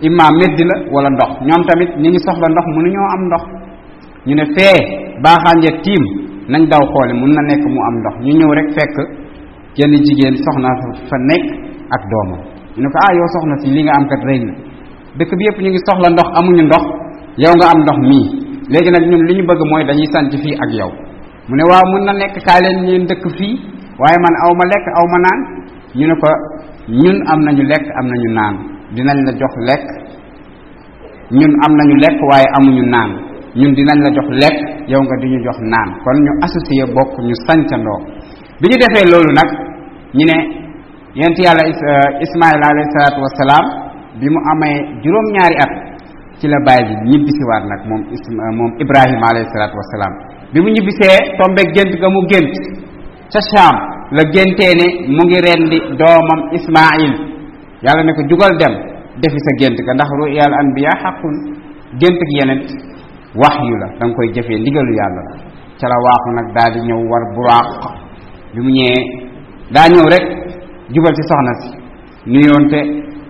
imma 0.07 0.25
medd 0.41 0.59
la 0.71 0.75
wala 0.95 1.09
ndox 1.17 1.31
ñoom 1.49 1.63
tamit 1.69 1.91
ñu 2.03 2.09
ngi 2.11 2.21
soxla 2.27 2.47
ndox 2.53 2.65
mu 2.69 2.75
mënuñoo 2.79 3.09
am 3.15 3.23
ndox 3.31 3.45
ñu 4.29 4.35
ne 4.41 4.45
fee 4.55 4.79
baaxaan 5.25 5.59
ya 5.67 5.71
tiim 5.85 6.03
nañ 6.53 6.63
daw 6.73 6.83
xoole 6.93 7.13
mun 7.21 7.31
na 7.37 7.43
nekk 7.51 7.63
mu 7.75 7.81
am 7.89 7.95
ndox 8.03 8.15
ñu 8.25 8.33
ñëw 8.39 8.51
rek 8.59 8.69
fekk 8.77 8.95
jenn 9.77 9.95
jigéen 10.07 10.37
soxna 10.45 10.69
fa 11.09 11.17
nekk 11.31 11.45
ak 11.95 12.03
doomam 12.13 12.41
ñu 12.77 12.83
ne 12.85 12.89
ko 12.93 12.99
ah 13.07 13.13
yow 13.19 13.29
soxna 13.35 13.55
si 13.63 13.69
li 13.75 13.81
nga 13.87 13.93
am 13.99 14.05
kat 14.11 14.23
rëy 14.29 14.39
na 14.47 14.53
dëkk 15.19 15.31
bi 15.39 15.43
yëpp 15.49 15.59
ñu 15.65 15.69
ngi 15.73 15.81
soxla 15.89 16.09
ndox 16.15 16.29
amuñu 16.39 16.63
ndox 16.71 16.85
yow 17.45 17.55
nga 17.59 17.67
am 17.75 17.79
ndox 17.85 17.99
mii 18.11 18.25
léegi 18.73 18.91
nag 18.95 19.05
ñun 19.11 19.23
li 19.29 19.33
ñu 19.39 19.43
bëgg 19.49 19.61
mooy 19.71 19.83
dañuy 19.89 20.09
sant 20.13 20.33
fii 20.43 20.55
ak 20.65 20.71
yow 20.81 20.91
mu 21.49 21.53
ne 21.59 21.65
waaw 21.71 21.85
mun 21.93 22.03
na 22.07 22.13
nekk 22.21 22.35
kaay 22.47 22.61
leen 22.65 22.77
ñeen 22.87 23.05
dëkk 23.11 23.25
fii 23.39 23.55
waaye 24.01 24.19
man 24.25 24.35
aw 24.45 24.51
lekk 24.73 24.85
aw 25.01 25.05
ma 25.13 25.19
naan 25.25 25.41
ñu 25.99 26.05
ne 26.11 26.15
ko 26.23 26.29
ñun 26.89 27.17
am 27.29 27.41
na 27.45 27.53
ñu 27.53 27.63
lekk 27.65 27.85
am 27.99 28.07
na 28.07 28.17
ñu 28.23 28.31
naan 28.35 28.55
dinañ 28.95 29.17
la 29.27 29.33
jox 29.41 29.53
lekk 29.69 29.85
ñun 31.33 31.53
am 31.65 31.73
nañu 31.77 31.95
lekk 32.05 32.19
waaye 32.31 32.47
amuñu 32.59 32.85
naan 32.91 33.11
ñun 33.57 33.73
dinañ 33.75 33.99
la 34.05 34.11
jox 34.13 34.27
lekk 34.43 34.57
yow 34.91 35.01
nga 35.01 35.17
di 35.21 35.29
ñu 35.33 35.39
jox 35.45 35.57
naan 35.73 35.89
kon 36.05 36.17
ñu 36.25 36.31
associé 36.45 36.85
bokk 36.95 37.13
ñu 37.27 37.35
sancandoo 37.47 37.99
bi 38.61 38.67
ñu 38.69 38.77
defee 38.83 39.07
loolu 39.13 39.33
nag 39.33 39.49
ñu 40.13 40.25
ne 40.31 40.37
yent 41.17 41.37
yàlla 41.45 41.65
euh, 41.65 42.23
Ismaayla 42.25 42.67
alayhi 42.73 42.91
salaatu 42.97 43.21
wasalaam 43.25 43.65
bi 44.21 44.27
mu 44.29 44.39
amee 44.53 44.77
juróom-ñaari 45.03 45.57
at 45.65 45.73
ci 46.39 46.49
la 46.49 46.59
baay 46.67 46.83
bi 46.85 46.95
ñibbisiwaat 47.13 47.65
nag 47.71 47.81
moom 47.89 48.03
isma 48.13 48.43
euh, 48.51 48.55
moom 48.59 48.71
Ibrahima 48.79 49.27
alayhi 49.33 49.49
salaatu 49.57 49.77
wasalaam 49.81 50.15
bi 50.53 50.61
mu 50.61 50.69
ñibbisee 50.69 51.17
tombeeg 51.41 51.69
gént 51.75 51.93
ga 52.01 52.09
mu 52.13 52.21
gént 52.29 52.53
ca 53.33 53.41
Shaam 53.41 53.94
la 54.17 54.23
génteene 54.33 54.87
mu 55.17 55.23
ngi 55.27 55.39
rendi 55.47 55.79
domam 55.99 56.41
ismail 56.55 57.05
yalla 57.83 58.03
ne 58.07 58.13
ko 58.15 58.23
jugal 58.31 58.53
dem 58.63 58.75
defi 59.21 59.39
sa 59.47 59.51
gént 59.59 59.77
ka 59.87 59.93
ndax 59.97 60.09
ru'yal 60.21 60.53
anbiya 60.63 60.93
haqqun 61.03 61.35
gént 61.99 62.21
gi 62.31 62.35
yenent 62.39 62.67
wahyu 63.41 63.75
la 63.83 63.89
dang 63.99 64.13
koy 64.17 64.27
jëfee 64.35 64.59
ndigalu 64.63 64.93
yalla 65.01 65.23
la 65.29 65.35
ci 65.79 65.85
la 65.93 65.97
waxu 66.07 66.29
nak 66.39 66.49
daal 66.57 66.75
ñew 66.89 67.01
war 67.11 67.23
buraq 67.35 67.69
mu 68.55 68.63
da 69.75 69.81
ñew 69.93 70.07
rek 70.15 70.25
jubal 70.95 71.15
ci 71.19 71.23
soxna 71.31 71.53
ci 71.63 71.69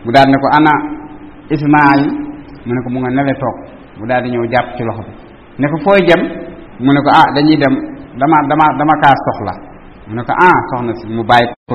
bu 0.05 0.11
daal 0.15 0.29
ne 0.33 0.37
ko 0.43 0.47
ana 0.59 0.73
ismail 1.55 2.01
mu 2.67 2.73
ne 2.77 2.81
ko 2.85 2.89
mu 2.93 2.99
nga 3.01 3.11
nele 3.17 3.33
tok 3.43 3.57
bu 3.99 4.05
daal 4.11 4.25
ñew 4.33 4.45
japp 4.53 4.67
ci 4.77 4.83
loxo 4.85 5.03
bi 5.09 5.13
ne 5.61 5.67
ko 5.73 5.77
foy 5.85 6.01
jëm 6.09 6.21
mu 6.85 6.91
ne 6.93 7.01
ko 7.05 7.09
ah 7.21 7.27
dañuy 7.35 7.57
dem 7.63 7.75
dama 8.21 8.37
dama 8.51 8.67
dama 8.79 8.95
ka 9.03 9.11
soxla 9.29 9.73
mu 10.09 10.13
ne 10.17 10.23
ko 10.27 10.33
ah 10.47 10.57
soxna 10.71 10.93
si 11.01 11.07
mu 11.17 11.23
bàyyi 11.31 11.49
ko 11.69 11.75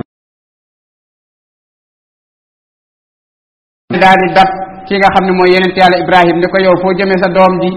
daal 4.01 4.17
di 4.21 4.29
dab 4.37 4.49
ki 4.87 4.93
nga 4.97 5.09
xam 5.15 5.25
ne 5.27 5.31
mooy 5.37 5.49
yenent 5.53 5.75
yàlla 5.79 5.97
ibrahim 6.03 6.37
ni 6.39 6.47
ko 6.51 6.57
yow 6.65 6.75
foo 6.81 6.93
jëmee 6.97 7.21
sa 7.23 7.29
doom 7.35 7.53
ji 7.61 7.69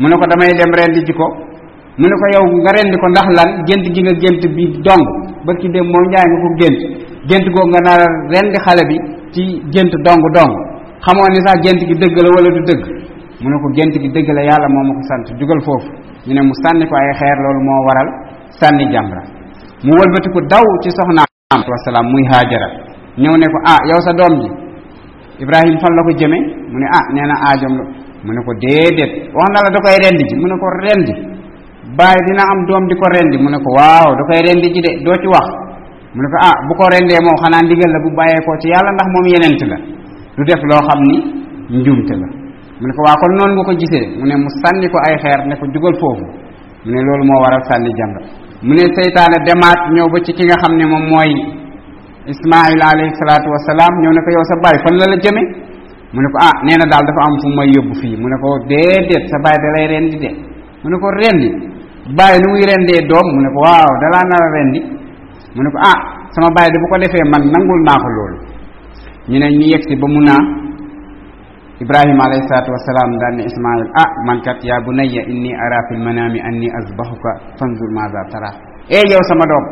mu 0.00 0.06
ne 0.08 0.16
ko 0.20 0.24
damay 0.30 0.52
dem 0.58 0.72
rendi 0.78 1.04
ji 1.06 1.12
ko 1.12 1.26
mu 2.00 2.06
ne 2.10 2.16
ko 2.20 2.26
yow 2.34 2.44
nga 2.64 2.70
rendi 2.76 2.96
ko 3.02 3.06
ndax 3.12 3.26
lan 3.38 3.48
gént 3.68 3.84
gi 3.94 4.00
nga 4.02 4.14
gént 4.22 4.42
bi 4.56 4.64
dong 4.86 5.04
bërki 5.46 5.68
dem 5.74 5.84
moom 5.92 6.04
njaay 6.08 6.26
nga 6.30 6.38
ko 6.44 6.48
gént 6.60 6.80
gént 7.28 7.46
googu 7.54 7.68
nga 7.72 7.80
nar 7.86 8.00
a 8.08 8.58
xale 8.64 8.82
bi 8.90 8.96
ci 9.34 9.42
gént 9.72 9.92
dong 10.06 10.22
dong 10.36 10.52
xamoo 11.04 11.28
ni 11.30 11.40
sax 11.46 11.56
gént 11.64 11.80
gi 11.88 11.94
dëgg 12.00 12.16
la 12.24 12.30
wala 12.36 12.50
du 12.56 12.62
dëgg 12.68 13.07
mu 13.42 13.46
ne 13.50 13.56
ko 13.62 13.68
gént 13.76 13.94
gi 14.02 14.08
dëgg 14.14 14.28
la 14.38 14.42
yàlla 14.50 14.66
moo 14.74 14.82
ma 14.88 14.92
ko 14.98 15.02
sant 15.10 15.24
jugal 15.38 15.60
foofu 15.66 15.86
ñu 16.26 16.32
ne 16.34 16.42
mu 16.46 16.52
sànni 16.66 16.84
ko 16.90 16.94
ay 16.98 17.08
xeer 17.18 17.38
loolu 17.44 17.60
moo 17.68 17.80
waral 17.88 18.08
sànni 18.58 18.84
jamra 18.90 19.22
mu 19.86 19.92
wëlbatiku 19.98 20.40
daw 20.50 20.66
ci 20.82 20.90
soxnaam 20.98 21.60
wasalaam 21.70 22.06
muy 22.10 22.24
haajara 22.26 22.68
ñëw 23.22 23.34
ne 23.38 23.46
ko 23.54 23.58
ah 23.70 23.78
yow 23.90 24.00
sa 24.02 24.12
doom 24.18 24.34
ji 24.42 24.48
ibrahim 25.38 25.78
fan 25.78 25.94
la 25.94 26.02
ko 26.02 26.10
jëme 26.18 26.38
mu 26.70 26.76
ne 26.82 26.86
ah 26.98 27.04
nee 27.14 27.26
na 27.30 27.36
aajom 27.46 27.74
la 27.78 27.82
mu 28.26 28.30
ne 28.34 28.40
ko 28.42 28.50
déedéet 28.58 29.12
wax 29.30 29.48
na 29.54 29.58
la 29.62 29.70
da 29.70 29.78
koy 29.86 29.96
rendi 30.02 30.22
ji 30.26 30.34
mu 30.34 30.46
ne 30.50 30.54
ko 30.58 30.66
rendi 30.82 31.12
bàyyi 31.94 32.20
dina 32.26 32.42
am 32.42 32.60
doom 32.66 32.84
di 32.90 32.94
ko 32.98 33.06
rendi 33.14 33.36
mu 33.38 33.48
ne 33.54 33.58
ko 33.62 33.70
waaw 33.78 34.18
da 34.18 34.22
koy 34.26 34.40
rendi 34.50 34.66
ji 34.74 34.80
de 34.82 34.90
doo 35.06 35.14
ci 35.22 35.28
wax 35.30 35.46
mu 36.10 36.20
ne 36.26 36.26
ko 36.26 36.36
ah 36.42 36.56
bu 36.66 36.72
ko 36.74 36.90
rendee 36.90 37.20
moom 37.22 37.38
xanaa 37.38 37.62
ndigal 37.62 37.90
la 37.94 37.98
bu 38.02 38.10
koo 38.18 38.54
ci 38.58 38.66
yàlla 38.66 38.90
ndax 38.98 39.08
moom 39.14 39.26
yenent 39.30 39.60
la 39.70 39.78
du 40.34 40.42
def 40.42 40.62
loo 40.66 40.82
xam 40.90 40.98
ni 41.06 41.16
njuumte 41.78 42.14
la 42.18 42.37
mu 42.80 42.84
ne 42.88 42.92
ko 42.96 43.02
waa 43.06 43.18
kon 43.20 43.32
noonu 43.38 43.52
nga 43.58 43.66
ko 43.68 43.72
gisee 43.80 44.04
mu 44.18 44.24
ne 44.28 44.34
mu 44.38 44.48
sànni 44.62 44.86
ko 44.92 44.98
ay 45.02 45.14
xeer 45.22 45.40
ne 45.50 45.54
ko 45.58 45.64
jugal 45.74 45.94
foofu 45.98 46.26
mu 46.86 46.88
ne 46.94 47.00
loolu 47.06 47.24
moo 47.26 47.40
war 47.42 47.54
a 47.58 47.60
sànni 47.68 47.90
jamra 47.98 48.20
mu 48.64 48.72
ne 48.78 48.84
seytaane 48.94 49.36
demaat 49.48 49.80
ñëw 49.94 50.06
ba 50.12 50.18
ci 50.24 50.30
ki 50.36 50.44
nga 50.46 50.54
xam 50.62 50.74
ne 50.78 50.86
moom 50.86 51.04
mooy 51.10 51.32
ismail 52.30 52.78
alayhi 52.90 53.10
salaatu 53.18 53.50
wasalaam 53.50 53.94
ñëw 54.02 54.12
ne 54.14 54.20
ko 54.24 54.28
yow 54.36 54.44
sa 54.50 54.54
baay 54.62 54.76
fan 54.84 54.94
la 55.00 55.06
la 55.10 55.16
jëme 55.24 55.42
mu 56.14 56.18
ne 56.22 56.28
ko 56.32 56.36
ah 56.48 56.54
nee 56.66 56.76
na 56.78 56.86
daal 56.86 57.02
dafa 57.08 57.20
am 57.26 57.34
fu 57.42 57.48
may 57.58 57.68
yóbbu 57.74 57.94
fii 57.98 58.14
mu 58.14 58.26
ne 58.30 58.36
ko 58.42 58.48
déedéet 58.70 59.24
sa 59.26 59.36
baay 59.42 59.56
da 59.64 59.68
lay 59.74 59.84
rendi 59.98 60.16
de 60.22 60.30
mu 60.82 60.86
ne 60.86 60.96
ko 61.02 61.06
rendi 61.18 61.48
baay 62.14 62.38
nu 62.38 62.46
muy 62.54 62.62
rendee 62.62 63.02
doom 63.10 63.26
mu 63.34 63.40
ne 63.42 63.50
ko 63.58 63.58
waaw 63.66 63.90
dalaa 64.06 64.22
nar 64.30 64.42
a 64.46 64.50
rendi 64.54 64.80
mu 65.54 65.60
ne 65.66 65.70
ko 65.74 65.78
ah 65.82 65.98
sama 66.30 66.46
baay 66.54 66.70
da 66.70 66.76
bu 66.78 66.86
ko 66.94 66.96
defee 67.02 67.26
man 67.26 67.42
nangul 67.50 67.80
naa 67.90 67.98
ko 67.98 68.08
ne 69.26 69.36
ba 69.98 70.06
mun 70.14 70.24
naa 70.30 70.67
Ibrahim 71.78 72.18
alaihissalatu 72.18 72.70
wassalam 72.74 73.10
dan 73.22 73.32
Ismail 73.38 73.86
a 73.94 74.04
man 74.26 74.42
kat 74.42 74.58
ya 74.66 74.82
bunayya 74.82 75.22
inni 75.30 75.54
ara 75.54 75.78
fil 75.86 76.02
manami 76.02 76.42
anni 76.42 76.66
azbahuka 76.82 77.54
fanzur 77.54 77.90
madza 77.94 78.18
tara 78.34 78.50
eh 78.90 79.06
yow 79.06 79.22
sama 79.30 79.46
dom 79.46 79.64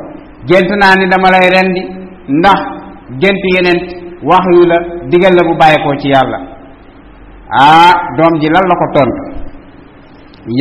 gentu 0.46 0.70
naa 0.78 0.94
ni 0.94 1.10
dama 1.10 1.34
lay 1.34 1.50
rendi 1.50 1.82
ndax 2.30 2.58
gent 3.18 3.42
yenen 3.58 3.78
wax 4.22 4.42
yu 4.54 4.62
la 4.70 4.78
digal 5.10 5.34
la 5.34 5.42
bu 5.50 5.54
ko 5.58 5.90
ci 5.98 6.14
yalla 6.14 6.38
ah 7.50 7.94
dom 8.14 8.38
ji 8.38 8.46
lan 8.54 8.64
la 8.70 8.76
ko 8.78 8.86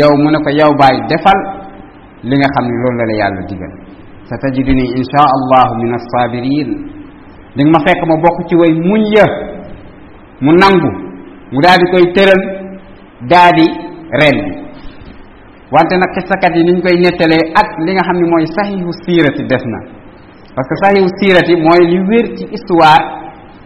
yow 0.02 0.18
munako 0.18 0.50
yow 0.50 0.74
baye 0.74 0.98
defal 1.14 1.40
li 2.26 2.34
nga 2.42 2.50
xamni 2.58 2.74
lolou 2.74 2.98
la 2.98 3.06
la 3.06 3.16
yalla 3.22 3.42
digal 3.46 3.72
sa 4.26 4.34
insha 4.50 5.24
allahu 5.38 5.74
min 5.78 5.94
as-sabirin 5.94 6.70
ding 7.56 7.70
ma 7.70 7.78
fekk 7.86 8.02
ma 8.02 8.18
bok 8.18 8.38
ci 8.50 8.56
way 8.58 8.74
muñ 8.82 9.02
ya, 9.14 9.26
mu 10.42 10.50
nangou 10.58 11.05
mu 11.54 11.60
daal 11.62 11.78
di 11.78 11.86
koy 11.94 12.06
tëral 12.16 12.42
daal 13.30 13.52
di 13.54 13.68
ren 14.18 14.38
wante 15.70 15.94
nag 15.98 16.12
xisakat 16.18 16.54
yi 16.58 16.64
ni 16.66 16.74
ñu 16.78 16.82
koy 16.82 16.96
nettalee 17.04 17.44
ak 17.62 17.68
li 17.86 17.92
nga 17.94 18.06
xam 18.08 18.18
ni 18.22 18.28
mooy 18.32 18.46
saxiixu 18.56 18.94
siirati 19.06 19.44
des 19.52 19.64
na 19.74 19.80
parce 20.56 20.68
que 20.70 20.76
saxiixu 20.84 21.12
siirati 21.20 21.54
mooy 21.68 21.82
li 21.92 22.00
wér 22.10 22.26
ci 22.38 22.44
histoire 22.54 23.04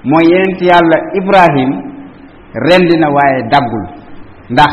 mooy 0.03 0.25
yenent 0.31 0.59
yàlla 0.69 0.97
ibrahim 1.19 1.71
rendi 2.67 2.95
na 2.99 3.07
waaye 3.15 3.39
daggul 3.53 3.85
ndax 4.53 4.71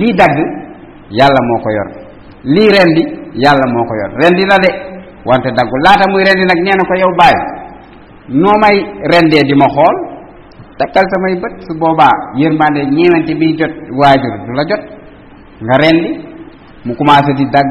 lii 0.00 0.14
dagg 0.20 0.36
yàlla 1.18 1.40
moo 1.48 1.58
ko 1.64 1.70
yor 1.76 1.88
lii 2.54 2.70
rendi 2.76 3.02
yàlla 3.44 3.66
moo 3.74 3.84
ko 3.90 3.94
yor 4.00 4.10
rendi 4.22 4.42
na 4.48 4.56
de 4.64 4.70
wante 5.28 5.48
daggul 5.58 5.80
laata 5.84 6.04
muy 6.12 6.22
rendi 6.28 6.44
nag 6.48 6.60
nee 6.64 6.76
na 6.78 6.84
ko 6.88 6.94
yow 7.02 7.12
bàyyi 7.20 7.40
noo 8.40 8.56
may 8.62 8.76
rendee 9.12 9.44
di 9.48 9.54
ma 9.60 9.68
xool 9.68 10.13
Takal 10.74 11.06
samay 11.06 11.34
bët 11.38 11.54
su 11.66 11.72
yeen 12.34 12.58
bande 12.58 12.82
ñewante 12.86 13.32
bi 13.38 13.54
jot 13.58 13.70
wajur 13.94 14.34
la 14.58 14.64
jot 14.68 14.82
nga 15.64 15.76
rendi 15.78 16.10
mu 16.84 16.92
commencé 16.98 17.32
di 17.38 17.46
dag 17.54 17.66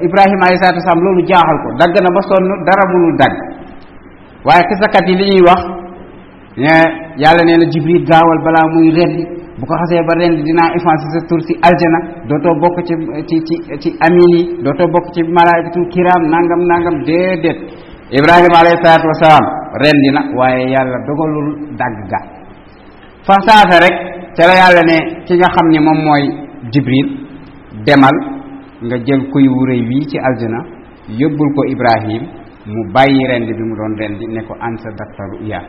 ibrahim 0.00 0.40
alayhi 0.40 0.58
salatu 0.62 0.80
wasalam 0.80 1.04
lolu 1.04 1.22
jaaxal 1.28 1.58
ko 1.64 1.68
dag 1.80 1.90
na 2.00 2.10
ba 2.16 2.20
son 2.24 2.44
dara 2.66 2.84
munul 2.92 3.14
dagg 3.20 3.34
waaye 4.48 4.64
kisakat 4.70 5.04
yi 5.08 5.14
li 5.20 5.24
ñuy 5.30 5.42
wax 5.48 5.60
ne 6.64 6.74
yalla 7.22 7.42
neena 7.44 7.64
na 7.68 7.72
jibril 7.72 8.00
gawal 8.08 8.38
bala 8.44 8.60
muy 8.72 8.88
rendi 8.96 9.22
bu 9.60 9.64
ko 9.68 9.74
xasse 9.80 10.00
ba 10.08 10.14
rendi 10.22 10.40
dina 10.48 10.64
efface 10.76 11.06
sa 11.12 11.20
tour 11.28 11.40
ci 11.44 11.52
aljana 11.68 11.98
doto 12.28 12.56
bok 12.56 12.76
ci 12.88 12.94
ci 13.28 13.36
ci 13.46 13.56
ci 13.82 13.88
amin 14.06 14.64
doto 14.64 14.84
dootoo 14.88 15.12
ci 15.12 15.20
malaikatu 15.28 15.80
kiram 15.92 16.22
nangam 16.32 16.60
nangam 16.70 16.96
dedet. 17.04 17.58
Ibrahim 18.18 18.52
alayhi 18.56 18.80
salatu 18.80 19.08
wasalam 19.12 19.44
rendi 19.82 20.08
na 20.14 20.22
waaye 20.36 20.70
yàlla 20.70 20.98
dogalul 21.06 21.48
dagg 21.78 21.96
ga 22.10 22.20
fa 23.26 23.34
saasa 23.46 23.76
rek 23.82 23.96
ca 24.36 24.46
la 24.46 24.54
yàlla 24.60 24.82
ne 24.90 24.96
ki 25.26 25.34
nga 25.36 25.48
xam 25.54 25.66
ne 25.72 25.80
moom 25.86 25.98
mooy 26.06 26.24
jibril 26.72 27.08
demal 27.86 28.16
nga 28.86 28.96
jël 29.06 29.22
kuy 29.32 29.44
rëy 29.68 29.82
wii 29.88 30.06
ci 30.10 30.18
aljana 30.18 30.60
yóbbul 31.20 31.50
ko 31.56 31.62
ibrahim 31.74 32.22
mu 32.66 32.80
bàyyi 32.92 33.26
rendi 33.30 33.52
bi 33.52 33.62
mu 33.68 33.74
doon 33.76 33.94
rendi 33.98 34.24
ne 34.26 34.40
ko 34.44 34.54
an 34.60 34.78
sa 34.82 34.88
daktaru 34.98 35.38
iya 35.46 35.60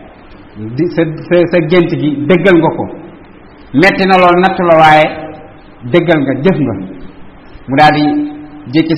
sa 0.96 1.02
sa 1.52 1.58
gént 1.70 1.90
gi 2.02 2.10
dëggal 2.30 2.56
nga 2.62 2.72
ko 2.78 2.86
metti 3.82 4.04
na 4.08 4.16
lool 4.22 4.38
natt 4.42 4.58
la 4.70 4.76
waaye 4.84 5.06
dëggal 5.94 6.20
nga 6.26 6.34
jëf 6.44 6.58
nga 6.66 6.74
mu 7.68 7.76
daal 7.80 7.94
di 7.96 8.04
jékki 8.74 8.94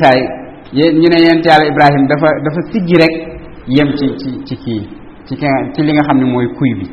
ñu 1.00 1.08
ne 1.12 1.20
yent 1.26 1.44
yàlla 1.48 1.66
ibrahim 1.72 2.04
dafa 2.12 2.28
dafa 2.44 2.60
siggi 2.72 2.96
rek 3.02 3.37
yem 3.68 3.90
ci 4.00 4.06
ci 4.20 4.30
ci 4.48 4.56
kii 4.56 4.84
ci 5.28 5.34
ci 5.76 5.80
li 5.84 5.92
nga 5.92 6.04
xam 6.08 6.18
ne 6.24 6.32
mooy 6.32 6.48
kuy 6.56 6.72
bi 6.80 6.86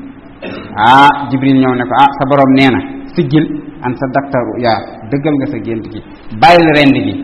ah 0.77 1.11
jibril 1.31 1.55
ñëw 1.63 1.75
ne 1.79 1.85
ko 1.87 1.95
ah 2.03 2.09
sa 2.19 2.25
borom 2.29 2.51
nee 2.59 2.71
na 2.71 2.81
siggil 3.15 3.45
am 3.87 3.95
sa 3.95 4.07
daktaru 4.15 4.55
yaa 4.59 4.81
dëggal 5.11 5.35
nga 5.39 5.47
sa 5.55 5.59
gént 5.63 5.85
gi 5.93 6.01
bàyyil 6.43 6.69
rend 6.75 6.97
gi 7.07 7.15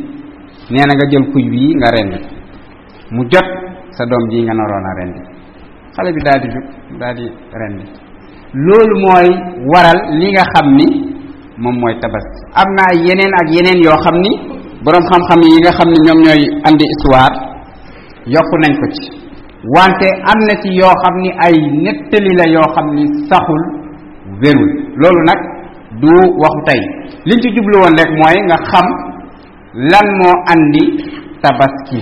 nee 0.71 0.85
na 0.87 0.95
nga 0.95 1.07
jël 1.11 1.25
kuy 1.33 1.43
bii 1.51 1.73
nga 1.79 1.89
rend 1.91 2.13
mu 3.11 3.23
jot 3.27 3.49
sa 3.91 4.05
doom 4.07 4.29
ji 4.31 4.43
nga 4.47 4.55
naroon 4.55 4.87
a 4.87 4.93
rend 5.01 5.15
xale 5.95 6.13
bi 6.15 6.21
daal 6.23 6.41
di 6.41 6.49
jug 6.55 6.67
daal 7.01 7.19
rend 7.61 7.79
loolu 8.55 8.95
mooy 9.03 9.29
waral 9.73 9.99
li 10.19 10.31
nga 10.31 10.45
xam 10.55 10.67
ni 10.79 10.87
moom 11.59 11.75
mooy 11.81 11.95
tabaski 11.99 12.41
am 12.55 12.69
na 12.77 12.83
ay 12.95 12.99
yeneen 13.09 13.33
ak 13.43 13.47
yeneen 13.51 13.83
yoo 13.83 13.99
xam 14.07 14.15
ni 14.23 14.31
boroom 14.85 15.05
xam-xam 15.11 15.41
yi 15.43 15.59
nga 15.59 15.73
xam 15.75 15.89
ni 15.91 15.99
ñoom 16.07 16.21
ñooy 16.25 16.43
andi 16.69 16.85
histoire 16.95 17.35
yokk 18.31 18.51
nañ 18.63 18.73
ko 18.81 18.87
ci 18.95 19.20
wante 19.65 20.09
am 20.25 20.41
na 20.49 20.55
ci 20.63 20.71
yoo 20.75 20.89
xam 21.05 21.15
ni 21.21 21.31
ay 21.45 21.53
nettali 21.83 22.31
la 22.39 22.49
yoo 22.51 22.69
xam 22.75 22.95
ni 22.95 23.05
saxul 23.29 23.63
wérul 24.43 24.73
loolu 24.97 25.21
nag 25.27 25.39
du 26.01 26.09
waxu 26.43 26.61
tey 26.67 26.81
liñ 27.27 27.41
ci 27.43 27.51
jublu 27.55 27.77
woon 27.79 27.95
rek 27.99 28.11
mooy 28.17 28.37
nga 28.49 28.57
xam 28.71 28.87
lan 29.91 30.07
moo 30.19 30.35
andi 30.53 30.83
tabaski 31.43 32.01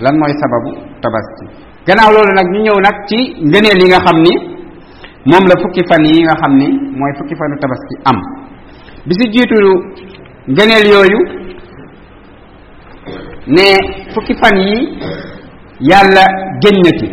lan 0.00 0.16
mooy 0.18 0.32
sababu 0.40 0.70
tabaski 1.02 1.44
gannaaw 1.86 2.10
loolu 2.12 2.32
nag 2.34 2.46
ñu 2.52 2.60
ñëw 2.62 2.78
nag 2.80 2.96
ci 3.08 3.18
ngëneel 3.48 3.80
yi 3.82 3.88
nga 3.90 4.00
xam 4.06 4.16
ni 4.26 4.32
moom 5.30 5.44
la 5.48 5.60
fukki 5.60 5.82
fan 5.88 6.02
yi 6.06 6.24
nga 6.24 6.34
xam 6.40 6.56
ni 6.56 6.66
mooy 6.98 7.12
fukki 7.18 7.34
fanu 7.38 7.56
tabaski 7.60 7.94
am 8.10 8.18
bi 9.06 9.12
si 9.18 9.28
jiitu 9.32 9.58
ngëneel 10.52 10.86
yooyu 10.92 11.18
ne 13.54 13.64
fukki 14.14 14.34
fan 14.40 14.56
yi 14.56 14.96
yàlla 15.80 16.24
na 16.58 16.98
ci 16.98 17.06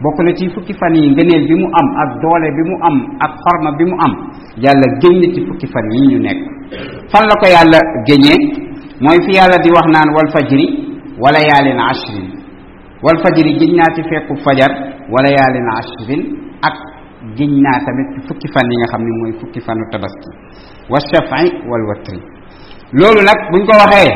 bokk 0.00 0.18
na 0.24 0.32
ci 0.34 0.48
fukki 0.54 0.72
fan 0.80 0.94
yi 0.94 1.10
ngëneel 1.10 1.44
bi 1.48 1.54
mu 1.60 1.66
am 1.80 1.88
ak 2.02 2.10
doole 2.22 2.48
bi 2.56 2.62
mu 2.70 2.76
am 2.88 2.96
ak 3.20 3.32
xorma 3.44 3.70
bi 3.78 3.84
mu 3.84 3.96
am 4.06 4.12
yàlla 4.56 4.88
génn 5.02 5.20
ci 5.34 5.40
fukki 5.48 5.66
fan 5.66 5.84
yi 5.92 6.08
ñu 6.14 6.18
nekk 6.24 6.38
fan 7.12 7.24
la 7.28 7.34
ko 7.42 7.46
yàlla 7.46 7.78
génnee 8.06 8.38
mooy 9.04 9.18
fi 9.26 9.32
yàlla 9.36 9.56
di 9.60 9.68
wax 9.76 9.86
naan 9.92 10.08
wal 10.16 10.28
fajri 10.32 10.64
wala 11.20 11.40
yaalin 11.50 11.80
ashrin 11.90 12.26
wal 13.04 13.18
fajri 13.22 13.52
génn 13.60 13.76
naa 13.76 13.92
ci 13.94 14.02
fekku 14.08 14.34
fajar 14.46 14.72
wala 15.12 15.28
yaalin 15.38 15.68
ashrin 15.78 16.20
ak 16.64 16.76
génn 17.36 17.60
naa 17.60 17.78
tamit 17.84 18.08
fukki 18.28 18.48
fan 18.56 18.64
yi 18.72 18.76
nga 18.80 18.88
xam 18.92 19.02
ni 19.04 19.12
mooy 19.20 19.32
fukki 19.40 19.60
fanu 19.60 19.84
tabaski 19.92 20.30
wa 20.88 20.98
shafi 21.10 21.46
wal 21.68 21.84
watri 21.90 22.18
loolu 22.96 23.20
nag 23.28 23.38
buñ 23.52 23.62
ko 23.68 23.74
waxee 23.82 24.12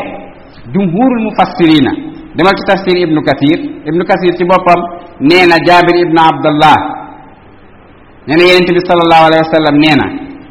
jumhurul 0.73 1.21
mufassirina 1.29 1.93
demal 2.35 2.55
ci 2.59 2.65
tafsir 2.67 2.95
ibnu 2.99 3.23
kathir 3.23 3.59
ibnu 3.87 4.03
kathir 4.03 4.35
ci 4.35 4.43
boppam 4.43 4.79
nee 5.23 5.47
na 5.47 5.59
jabir 5.63 5.97
ibnu 6.03 6.19
abdullah 6.19 6.77
nee 8.27 8.35
na 8.37 8.43
yenente 8.45 8.75
bi 8.75 8.83
salallahu 8.83 9.25
alayhi 9.31 9.43
wa 9.47 9.53
sallam 9.55 9.75
nee 9.79 9.95
na 9.95 10.07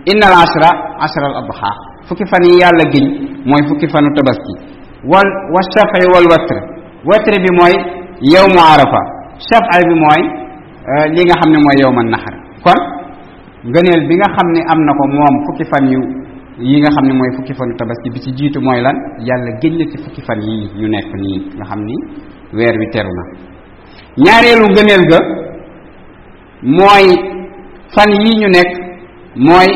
inna 0.07 0.25
al 0.31 0.35
ashra 0.47 0.69
ashra 1.03 1.25
al 1.27 1.37
adha 1.43 1.71
fukki 2.07 2.23
fan 2.31 2.43
yi 2.47 2.55
yàlla 2.63 2.83
giñ 2.95 3.05
mooy 3.43 3.61
fukki 3.67 3.87
fanu 3.91 4.07
tabaski 4.15 4.53
wal 5.11 5.27
wa 5.53 5.61
shafi 5.75 6.03
wal 6.15 6.27
watr 6.31 6.57
watr 7.07 7.35
bi 7.43 7.51
mooy 7.59 7.75
yawmu 8.31 8.59
arafa 8.63 9.01
shafi 9.47 9.83
bi 9.91 9.95
mooy 10.03 10.21
li 11.11 11.21
nga 11.27 11.35
xam 11.41 11.51
ne 11.51 11.59
mooy 11.67 11.75
yawmu 11.83 11.99
nahar 12.07 12.33
kon 12.63 12.79
ngëneel 13.67 14.07
bi 14.07 14.15
nga 14.15 14.29
xam 14.35 14.47
ne 14.55 14.61
am 14.71 14.79
na 14.87 14.91
ko 14.99 15.03
moom 15.11 15.35
fukki 15.51 15.65
fan 15.71 15.91
yu 15.91 15.99
yi 16.59 16.77
nga 16.81 16.89
xam 16.95 17.05
ne 17.09 17.13
mooy 17.17 17.31
fukki 17.37 17.53
fanu 17.53 17.73
tabaski 17.79 18.09
bi 18.13 18.19
ci 18.23 18.31
jiitu 18.37 18.59
mooy 18.61 18.81
lan 18.81 18.93
yàlla 19.27 19.51
génn 19.61 19.79
ci 19.91 19.97
fukki 20.03 20.21
fan 20.21 20.39
yi 20.41 20.69
ñu 20.79 20.87
nekk 20.87 21.09
nii 21.21 21.37
nga 21.57 21.65
xam 21.69 21.79
ni 21.87 21.95
weer 22.57 22.75
wi 22.79 22.87
teru 22.93 23.09
na 23.17 23.23
ñaareelu 24.25 24.65
ngëneel 24.71 25.03
ga 25.11 25.19
mooy 26.79 27.05
fan 27.95 28.09
yi 28.25 28.33
ñu 28.41 28.47
nekk 28.57 28.71
mooy 29.35 29.69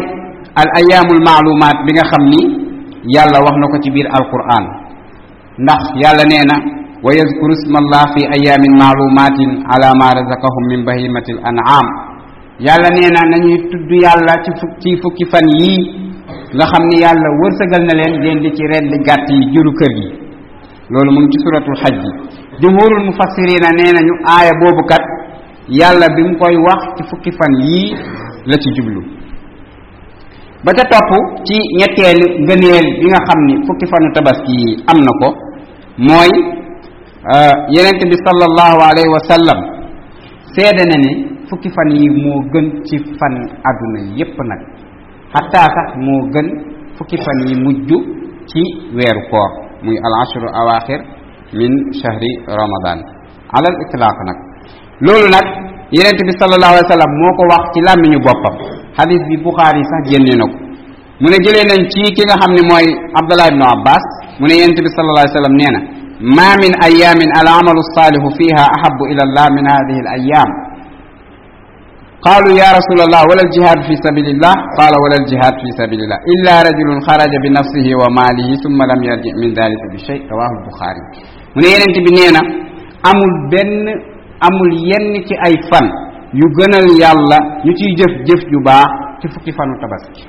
al 0.60 0.70
ayaamul 0.80 1.22
maalumaat 1.28 1.78
bi 1.86 1.92
nga 1.98 2.06
xam 2.12 2.24
ni 2.34 2.42
yàlla 3.16 3.40
wax 3.46 3.56
na 3.62 3.68
ko 3.74 3.78
ci 3.84 3.90
biir 3.92 4.08
alquran 4.18 4.66
ndax 5.60 5.82
yàlla 6.02 6.24
nee 6.32 6.46
na 6.52 6.56
wa 7.04 7.10
yazkuru 7.18 7.56
smallah 7.66 8.04
fi 8.14 8.22
ayaamin 8.38 8.74
maalumatin 8.82 9.52
ala 9.74 9.90
ma 10.00 10.14
razakahum 10.18 10.64
min 10.70 10.86
bahimatil 10.86 11.40
an'am 11.50 11.88
yàlla 12.60 12.90
nee 12.94 13.10
na 13.16 13.22
nañuy 13.34 13.58
tudd 13.72 13.90
yàlla 14.04 14.34
ci 14.84 14.92
fukki 15.02 15.26
fan 15.26 15.48
yii 15.60 16.06
nga 16.56 16.66
xam 16.72 16.84
ni 16.90 16.98
yàlla 17.04 17.30
wërsëgal 17.42 17.84
na 17.88 17.94
leen 18.00 18.14
leen 18.24 18.40
di 18.44 18.50
ci 18.58 18.64
rend 18.72 18.92
gàtt 19.08 19.26
yi 19.34 19.40
juru 19.54 19.72
kër 19.80 19.92
gi 20.00 20.08
loolu 20.92 21.10
mu 21.14 21.20
ngi 21.22 21.30
ci 21.34 21.40
suratul 21.44 21.78
xaj 21.82 21.96
ji 22.04 22.10
jumhurul 22.62 23.04
mufassirina 23.08 23.70
nee 23.78 23.92
nañu 23.98 24.14
aaya 24.36 24.52
boobu 24.62 24.84
kat 24.92 25.04
yàlla 25.80 26.08
bi 26.16 26.22
mu 26.28 26.34
koy 26.42 26.56
wax 26.68 26.82
ci 26.96 27.02
fukki 27.10 27.32
fan 27.40 27.54
yii 27.66 27.88
la 28.50 28.56
ci 28.64 28.68
jublu 28.78 29.02
ba 30.66 30.72
ca 30.78 30.84
topp 30.94 31.10
ci 31.48 31.56
ñetteelu 31.80 32.26
ngëneel 32.46 32.86
bi 33.00 33.06
nga 33.12 33.22
xam 33.28 33.40
ni 33.48 33.54
fukki 33.68 33.86
fanu 33.92 34.08
tabaski 34.16 34.54
yi 34.64 34.72
am 34.92 34.98
na 35.06 35.12
ko 35.22 35.28
mooy 36.08 36.32
euh, 37.34 37.56
yenent 37.76 38.02
bi 38.12 38.16
sallallahu 38.26 38.78
alayhi 38.92 39.12
wa 39.16 39.22
sallam 39.30 39.60
seede 40.56 40.84
na 40.92 40.98
ne 41.06 41.12
fukki 41.50 41.70
fan 41.76 41.90
yi 41.98 42.06
moo 42.24 42.40
gën 42.54 42.68
ci 42.88 42.98
fan 43.20 43.36
àdduna 43.70 44.00
yépp 44.18 44.38
nag 44.52 44.62
xattaa 45.34 45.68
sax 45.76 45.88
moo 46.06 46.22
gën 46.34 46.48
fukki 46.98 47.18
fan 47.26 47.38
yi 47.48 47.54
mujj 47.64 47.90
ci 48.52 48.62
weeru 48.98 49.22
koor 49.32 49.50
muy 49.86 49.98
al 50.08 50.14
ashru 50.24 50.48
awaxir 50.62 51.00
min 51.60 51.72
shahri 52.02 52.32
ramadan 52.60 52.98
alal 53.58 53.76
itlaq 53.84 54.18
nag 54.30 54.38
loolu 55.06 55.28
nag 55.36 55.46
yenente 55.96 56.22
bi 56.28 56.34
salallahu 56.42 56.74
alai 56.76 56.90
sallam 56.96 57.12
moo 57.22 57.32
ko 57.40 57.44
wax 57.54 57.64
ci 57.74 57.80
làmmiñu 57.88 58.20
boppam 58.28 58.56
xadis 58.98 59.22
bi 59.30 59.36
buxaari 59.46 59.84
sax 59.92 60.02
génne 60.12 60.34
na 60.42 60.46
ko 60.52 60.58
mu 61.22 61.28
ne 61.32 61.38
jëlee 61.46 61.66
nañ 61.72 61.80
ci 61.92 62.02
ki 62.16 62.24
nga 62.28 62.38
xam 62.42 62.52
ne 62.58 62.62
mooy 62.72 62.86
abdullah 63.20 63.48
ibnu 63.52 63.66
abbas 63.76 64.04
mu 64.40 64.46
ne 64.48 64.54
yenente 64.60 64.82
bi 64.86 64.90
salallahu 64.96 65.26
alai 65.26 65.36
sallam 65.42 65.56
nee 65.60 65.72
na 65.76 65.80
ma 66.38 66.48
min 66.64 66.72
ayamin 66.88 67.32
al 67.40 67.48
amalu 67.60 67.82
salihu 67.98 68.28
fiha 68.40 68.64
ahabu 68.76 69.04
ila 69.12 69.22
allah 69.28 69.46
min 69.58 69.66
hadihi 69.74 70.00
al 70.06 70.10
ayam 70.20 70.50
qaalu 72.24 72.58
ya 72.58 72.74
rasulallah 72.74 73.22
wala 73.30 73.42
aljihadu 73.46 73.82
fi 73.86 73.94
sabilillah 74.02 74.54
qaala 74.78 74.98
wala 75.06 75.16
aljihadu 75.22 75.60
fi 75.62 75.70
sabilillah 75.78 76.18
illa 76.36 76.54
rajulun 76.66 76.98
xaraja 77.06 77.38
bi 77.46 77.50
nafsihi 77.54 77.94
wa 78.02 78.10
maalihi 78.10 78.58
summa 78.66 78.84
lam 78.90 78.98
yarji 79.06 79.30
min 79.38 79.54
dalika 79.54 79.86
bi 79.94 79.98
shay 80.06 80.18
rawahu 80.30 80.54
lbuxaari 80.66 81.02
mu 81.54 81.60
ne 81.62 81.68
yenent 81.78 81.94
bi 82.06 82.10
nee 82.18 82.30
na 82.34 82.42
amul 83.10 83.34
benn 83.54 83.74
amul 84.50 84.72
yenn 84.90 85.08
ci 85.30 85.34
ay 85.46 85.54
fan 85.70 85.86
yu 86.34 86.46
gënal 86.58 86.88
yàlla 87.02 87.38
yu 87.68 87.72
ciy 87.78 87.90
jëf 88.02 88.14
jëf 88.26 88.42
ju 88.50 88.60
baax 88.66 88.90
ci 89.22 89.28
fukki 89.38 89.52
fanu 89.54 89.78
tabaski 89.82 90.26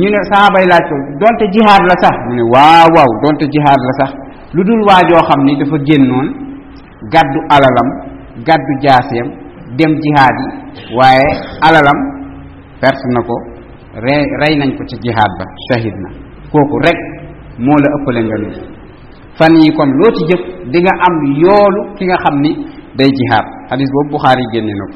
ñu 0.00 0.08
ne 0.08 0.16
saxaabay 0.32 0.64
laaj 0.64 0.86
donte 1.20 1.44
jihaad 1.52 1.82
la 1.92 1.96
sax 2.00 2.14
mu 2.32 2.40
ne 2.40 2.44
waaw 2.54 2.88
waaw 2.96 3.10
donte 3.28 3.44
jihaad 3.52 3.80
la 3.88 3.94
sax 4.00 4.10
lu 4.56 4.64
dul 4.64 4.80
waajoo 4.88 5.20
xam 5.28 5.40
ni 5.44 5.60
dafa 5.60 5.76
génnoon 5.88 6.26
gàddu 7.12 7.38
alalam 7.56 7.88
gàddu 8.48 8.72
jaaseem 8.80 9.28
dem 9.78 9.90
jihaad 10.02 10.36
yi 10.44 10.48
waaye 10.98 11.28
alalam 11.62 11.98
perte 12.82 13.06
na 13.14 13.20
ko 13.22 13.34
rey 14.02 14.22
rey 14.42 14.58
nañ 14.58 14.70
ko 14.78 14.82
ci 14.88 14.96
jihaad 14.98 15.32
ba 15.38 15.44
shahid 15.70 15.94
na 15.94 16.08
kooku 16.50 16.76
rek 16.86 16.98
moo 17.58 17.76
la 17.78 17.88
ëppale 18.00 18.20
nga 18.26 18.38
nii 18.44 18.54
fan 19.38 19.52
yi 19.60 19.70
kon 19.78 19.90
loo 19.98 20.10
ci 20.16 20.22
jëf 20.30 20.42
di 20.72 20.78
nga 20.82 20.94
am 21.06 21.14
yoolu 21.42 21.80
ki 21.98 22.04
nga 22.10 22.18
xam 22.24 22.36
ni 22.40 22.50
day 22.96 23.06
jihaad 23.18 23.46
xadis 23.70 23.90
boobu 23.94 24.10
Buxaari 24.18 24.42
génne 24.52 24.72
na 24.74 24.84
ko 24.86 24.90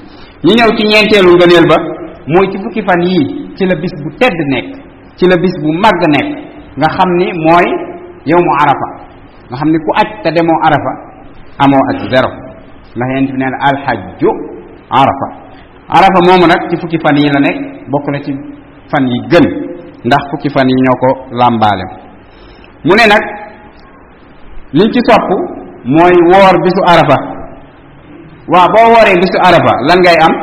ñu 0.47 0.53
ñëw 0.59 0.71
ci 0.79 0.83
ñeenteelu 0.91 1.31
ngëneel 1.37 1.67
ba 1.71 1.77
mooy 2.33 2.47
ci 2.51 2.59
fukki 2.63 2.83
fan 2.83 3.01
yii 3.03 3.55
ci 3.57 3.63
la 3.67 3.75
bis 3.79 3.95
bu 4.03 4.09
tedd 4.19 4.39
nekk 4.53 4.69
ci 5.17 5.25
la 5.31 5.37
bis 5.39 5.55
bu 5.63 5.71
màgg 5.79 6.03
nekk 6.15 6.29
nga 6.79 6.89
xam 6.97 7.09
ni 7.21 7.27
mooy 7.47 7.67
yawmu 8.27 8.53
arafa 8.63 8.89
nga 9.49 9.57
xam 9.59 9.69
ni 9.71 9.79
ku 9.79 9.91
aj 10.03 10.09
te 10.23 10.29
demoo 10.35 10.59
arafa 10.67 10.93
amoo 11.65 11.83
ak 11.95 11.99
zero 12.11 12.31
ndax 12.97 13.09
yent 13.15 13.31
bi 13.33 13.39
ne 13.39 13.47
na 13.51 13.59
arafa 15.03 15.27
arafa 15.99 16.19
moomu 16.27 16.47
nag 16.47 16.61
ci 16.71 16.77
fukki 16.81 16.99
fan 17.05 17.17
yi 17.25 17.29
la 17.35 17.41
nekk 17.47 17.59
bokk 17.91 18.07
na 18.15 18.19
ci 18.25 18.33
fan 18.91 19.05
yi 19.13 19.17
gën 19.33 19.47
ndax 20.07 20.23
fukki 20.31 20.49
fan 20.55 20.67
yi 20.71 20.77
ñoo 20.87 20.99
ko 21.03 21.09
làmbaale 21.41 21.85
mu 22.87 22.93
ne 22.99 23.05
nag 23.13 23.23
liñ 24.79 24.89
ci 24.95 25.01
sopp 25.09 25.29
mooy 25.95 26.15
woor 26.33 26.55
bisu 26.65 26.83
arafa 26.93 27.17
waaw 28.53 28.67
boo 28.75 28.89
wooree 28.95 29.17
bisu 29.23 29.39
arafa 29.49 29.75
lan 29.89 29.99
ngay 30.03 30.19
am 30.27 30.35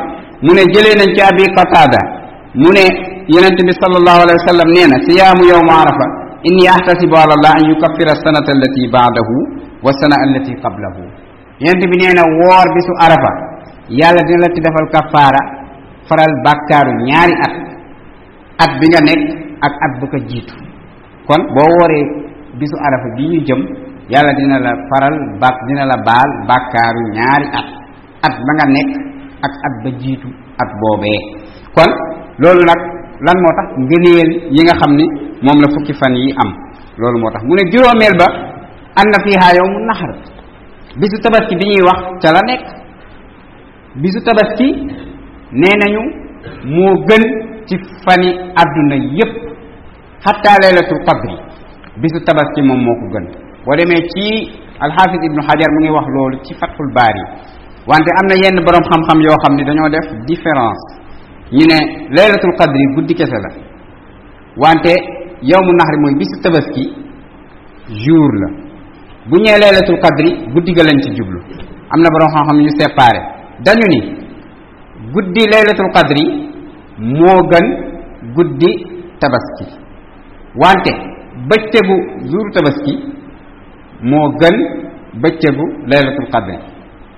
mu 0.44 0.50
ne 0.56 0.62
jëlee 0.72 0.96
nañ 1.00 1.08
ci 1.16 1.20
abi 1.28 1.44
qataada 1.56 2.00
mu 2.60 2.68
ne 2.76 2.84
yonent 3.34 3.58
bi 3.68 3.72
sallallahu 3.82 4.20
alayhi 4.24 4.38
wa 4.42 4.48
sallam 4.50 4.68
nee 4.76 4.86
na 4.92 4.96
siyaamu 5.06 5.42
yowmu 5.52 5.72
arafa 5.82 6.06
inni 6.48 6.64
ahtasibu 6.74 7.14
ala 7.22 7.32
allah 7.38 7.52
an 7.58 7.64
yukaffira 7.72 8.14
sanata 8.24 8.50
allati 8.54 8.82
baadahu 8.96 9.34
wa 9.84 9.90
sana 10.00 10.14
allati 10.24 10.52
qablahu 10.64 11.02
yonent 11.62 11.82
bi 11.90 11.96
nee 12.02 12.14
na 12.18 12.22
woor 12.38 12.66
bisu 12.78 12.92
arafa 13.06 13.51
yàlla 13.88 14.22
dina 14.28 14.46
la 14.46 14.54
ci 14.54 14.60
defal 14.62 14.86
kafaara 14.94 15.40
faral 16.06 16.32
bàkkaaru 16.46 16.92
ñaari 17.08 17.34
at 17.46 17.54
at 18.64 18.70
bi 18.78 18.86
nga 18.92 19.00
nekk 19.08 19.22
ak 19.66 19.74
at 19.86 19.92
bu 19.98 20.06
ko 20.06 20.18
jiitu 20.30 20.54
kon 21.26 21.40
boo 21.54 21.70
woree 21.80 22.04
bisu 22.60 22.76
arafa 22.86 23.08
bi 23.16 23.24
ñu 23.32 23.38
jëm 23.46 23.60
yàlla 24.12 24.32
dina 24.38 24.58
la 24.58 24.72
faral 24.90 25.14
bak 25.42 25.54
dina 25.68 25.84
la 25.86 25.96
baal 26.06 26.30
bàkkaaru 26.48 27.02
ñaari 27.16 27.46
at 27.58 27.66
at 28.26 28.34
ba 28.46 28.50
nga 28.56 28.66
nekk 28.76 28.90
ak 29.46 29.52
at 29.66 29.74
ba 29.82 29.90
jitu 30.02 30.28
at 30.62 30.70
boobee 30.80 31.20
kon 31.74 31.90
loolu 32.42 32.62
nag 32.70 32.80
lan 33.26 33.36
moo 33.42 33.52
tax 33.58 33.68
ngëneel 33.84 34.30
yi 34.54 34.60
nga 34.66 34.78
xam 34.80 34.92
ni 34.98 35.06
moom 35.44 35.58
la 35.62 35.68
fukki 35.74 35.94
fan 36.00 36.14
yi 36.14 36.30
am 36.42 36.50
loolu 37.00 37.16
moo 37.18 37.30
tax 37.34 37.42
mu 37.48 37.54
ne 37.56 38.06
ba 38.20 38.28
an 39.00 39.06
na 39.12 39.18
fiihaa 39.24 39.54
yow 39.58 39.66
mu 39.74 39.78
naxar 39.90 40.12
bisu 41.00 41.16
tabaski 41.24 41.54
bi 41.60 41.66
ñuy 41.68 41.82
wax 41.88 41.98
ca 42.22 42.30
la 42.36 42.42
nekk 42.50 42.81
bisu 44.00 44.18
tabaski 44.24 44.68
nee 45.60 45.76
nañu 45.80 46.00
moo 46.74 46.94
gën 47.08 47.24
ci 47.68 47.76
fani 48.04 48.30
àdduna 48.62 48.96
yépp 49.18 49.32
xatta 50.24 50.52
laylatul 50.62 51.02
qadri 51.08 51.34
bisu 52.00 52.20
tabaski 52.24 52.62
moom 52.68 52.80
moo 52.84 52.96
ko 53.02 53.06
gën 53.16 53.26
boo 53.64 53.74
demee 53.76 54.00
ci 54.12 54.24
alxaafis 54.84 55.22
ibnu 55.28 55.40
xajar 55.48 55.68
mu 55.74 55.80
ngi 55.80 55.92
wax 55.96 56.06
loolu 56.14 56.36
ci 56.44 56.52
baar 56.96 57.14
yi 57.20 57.24
wante 57.90 58.10
am 58.20 58.26
na 58.30 58.34
yenn 58.42 58.56
boroom 58.64 58.84
xam-xam 58.90 59.18
yoo 59.26 59.36
xam 59.44 59.56
ni 59.56 59.64
dañoo 59.68 59.88
def 59.94 60.06
différence 60.30 60.82
ñu 61.56 61.64
ne 61.70 61.78
laylatul 62.16 62.54
qadri 62.60 62.84
guddi 62.94 63.14
kese 63.14 63.36
la 63.44 63.50
wante 64.62 64.92
yawmu 65.50 65.72
naxri 65.78 65.98
mooy 66.02 66.14
bisu 66.20 66.36
tabaski 66.44 66.84
jour 68.04 68.32
la 68.40 68.48
bu 69.28 69.36
ñëwee 69.36 69.60
laylatul 69.64 69.98
qadri 70.04 70.30
guddi 70.54 70.72
ga 70.76 70.82
lañ 70.84 70.98
ci 71.02 71.10
jublu 71.16 71.38
am 71.92 72.00
na 72.00 72.08
boroom 72.12 72.32
xam-xam 72.34 72.58
yu 72.66 72.70
séparé 72.80 73.22
dañu 73.64 73.86
ni 73.88 73.98
guddi 75.14 75.42
laylatul 75.52 75.90
qadri 75.96 76.24
moo 76.98 77.38
gën 77.50 77.66
guddi 78.34 78.70
tabaski 79.20 79.64
wante 80.62 80.90
bëccëgu 81.48 81.96
juuru 82.30 82.50
tabaski 82.56 82.92
moo 84.10 84.28
gën 84.40 84.54
bëccëgu 85.22 85.64
laylatul 85.90 86.28
qadri 86.34 86.56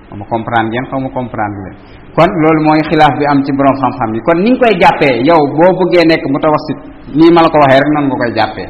xaw 0.09 0.17
ma 0.19 0.25
comprendre 0.29 0.69
ngeen 0.69 0.85
xaw 0.89 0.99
ma 1.01 1.09
comprendre 1.17 1.59
leen 1.65 1.75
kon 2.15 2.31
loolu 2.43 2.61
mooy 2.65 2.81
xilaaf 2.89 3.13
bi 3.19 3.25
am 3.31 3.41
ci 3.45 3.51
borom 3.57 3.75
xam-xam 3.81 4.11
yi 4.15 4.21
kon 4.29 4.37
ni 4.45 4.51
nga 4.53 4.59
koy 4.65 4.73
jàppee 4.81 5.13
yow 5.29 5.41
boo 5.57 5.71
bëggee 5.79 6.05
nekk 6.09 6.23
mutawassit 6.33 6.79
nii 7.17 7.31
ma 7.33 7.41
la 7.41 7.49
ko 7.49 7.57
waxee 7.63 7.79
rek 7.83 7.91
noonu 7.93 8.07
nga 8.07 8.17
koy 8.23 8.33
jàppee 8.37 8.67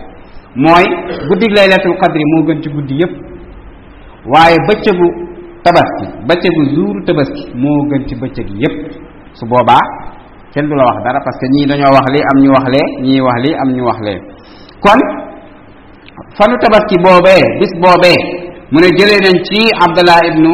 mooy 0.63 0.85
guddi 1.27 1.47
laylatul 1.57 1.97
qadri 2.01 2.23
moo 2.31 2.45
gën 2.47 2.59
ci 2.63 2.69
guddi 2.75 2.93
yépp 3.01 3.13
waaye 4.33 4.57
bëccëgu 4.67 5.24
tabaski 5.65 6.05
bëccëgu 6.29 6.61
jour 6.77 6.95
tabaski 7.09 7.43
moo 7.61 7.79
gën 7.89 8.01
ci 8.07 8.13
bëccëg 8.21 8.47
yépp 8.61 8.77
su 9.37 9.43
boobaa 9.51 9.81
kenn 10.53 10.67
du 10.69 10.75
la 10.79 10.85
wax 10.89 10.97
dara 11.05 11.19
parce 11.25 11.37
que 11.41 11.47
ñii 11.53 11.65
dañoo 11.69 11.91
wax 11.97 12.07
li 12.13 12.21
am 12.29 12.37
ñu 12.43 12.49
wax 12.57 12.65
lee 12.73 12.87
ñii 13.05 13.21
wax 13.27 13.37
li 13.45 13.51
am 13.61 13.69
ñu 13.77 13.83
wax 13.89 13.99
lee 14.07 14.19
kon 14.85 14.99
fanu 16.37 16.55
tabaski 16.63 16.95
boobee 17.05 17.43
bis 17.59 17.71
boobee 17.81 18.19
mu 18.71 18.77
ne 18.83 18.89
jëlee 18.97 19.21
nañ 19.25 19.35
ci 19.47 19.59
abdallah 19.85 20.21
ibnu 20.29 20.51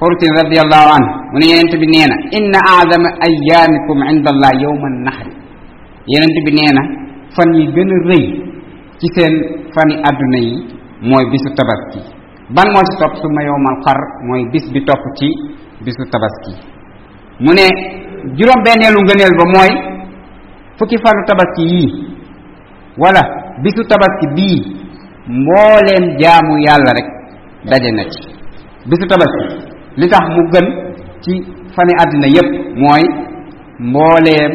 xurtin 0.00 0.32
radiallahu 0.42 0.88
anhu 0.96 1.10
mu 1.32 1.36
ne 1.38 1.76
bi 1.82 1.86
nee 1.92 2.06
na 2.10 2.16
inna 2.38 2.58
aadama 2.74 3.08
ayaamikum 3.26 3.96
inda 4.12 4.28
allah 4.34 4.52
yowma 4.64 4.88
nahri 5.06 5.32
yenent 6.12 6.36
bi 6.46 6.50
nee 6.58 6.70
na 6.76 6.82
fan 7.36 7.48
yi 7.56 7.64
gën 7.74 7.88
a 7.94 8.20
ci 9.00 9.06
seen 9.14 9.34
fani 9.74 9.94
àdduna 10.08 10.38
yi 10.46 10.54
mooy 11.08 11.24
bisu 11.30 11.48
tabaski 11.58 12.00
ban 12.54 12.68
moo 12.72 12.82
ci 12.88 12.94
topp 13.00 13.14
su 13.20 13.26
ma 13.34 13.40
yowmal 13.48 13.76
xar 13.84 13.98
mooy 14.26 14.42
bis 14.52 14.66
bi 14.72 14.80
topp 14.88 15.02
ci 15.18 15.28
bisu 15.84 16.02
tabaski 16.12 16.54
mu 17.44 17.50
ne 17.58 17.66
juróom 18.38 18.60
benneelu 18.64 19.00
ngëneel 19.04 19.34
ba 19.40 19.44
mooy 19.54 19.70
fukki 20.78 20.96
fanu 21.04 21.20
tabaski 21.28 21.62
yii 21.72 21.90
wala 23.02 23.22
bisu 23.64 23.82
tabaski 23.90 24.26
bii 24.36 24.60
mbooleem 25.40 26.04
jaamu 26.22 26.54
yàlla 26.66 26.90
rek 26.98 27.08
daje 27.70 27.90
na 27.98 28.04
ci 28.12 28.20
bisu 28.90 29.04
tabaski 29.12 29.46
li 30.00 30.06
tax 30.12 30.24
mu 30.34 30.42
gën 30.52 30.66
ci 31.24 31.32
fani 31.74 31.92
àddina 32.02 32.28
yépp 32.36 32.50
mooy 32.84 33.02
mbooleem 33.90 34.52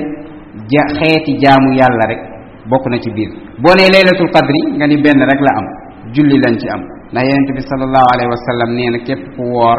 ja 0.73 0.84
xeeti 0.97 1.34
jaamu 1.43 1.69
yàlla 1.79 2.03
rek 2.12 2.21
bokk 2.69 2.86
na 2.91 2.97
ci 3.03 3.10
biir 3.15 3.29
boo 3.62 3.73
nee 3.77 3.89
laylatul 3.93 4.32
qadri 4.36 4.62
nga 4.77 4.86
ni 4.88 4.97
benn 5.03 5.21
rek 5.32 5.39
la 5.47 5.51
am 5.60 5.67
julli 6.15 6.38
lañ 6.45 6.58
ci 6.62 6.67
am 6.73 6.84
ndax 7.13 7.26
yonent 7.30 7.49
bi 7.58 7.62
salallahu 7.71 8.08
alayhi 8.15 8.30
wa 8.34 8.41
sallam 8.49 8.69
nee 8.78 8.89
na 8.89 8.99
képp 9.08 9.21
ku 9.38 9.41
woor 9.54 9.78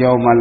yowmal 0.00 0.40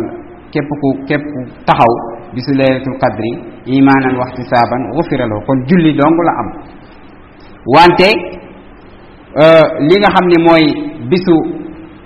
képp 0.51 0.69
ku 0.81 0.87
képp 1.07 1.23
ku 1.31 1.39
taxaw 1.67 1.93
bisu 2.35 2.51
laylatul 2.59 2.97
qadri 3.03 3.31
imaanan 3.79 4.19
waxti 4.21 4.43
saaban 4.51 4.81
gufiraloo 4.95 5.41
kon 5.47 5.55
julli 5.69 5.91
dong 6.01 6.17
la 6.27 6.33
am 6.41 6.47
wante 7.75 8.09
li 9.87 9.95
nga 10.01 10.09
xam 10.15 10.25
ne 10.31 10.37
mooy 10.47 10.63
bisu 11.11 11.35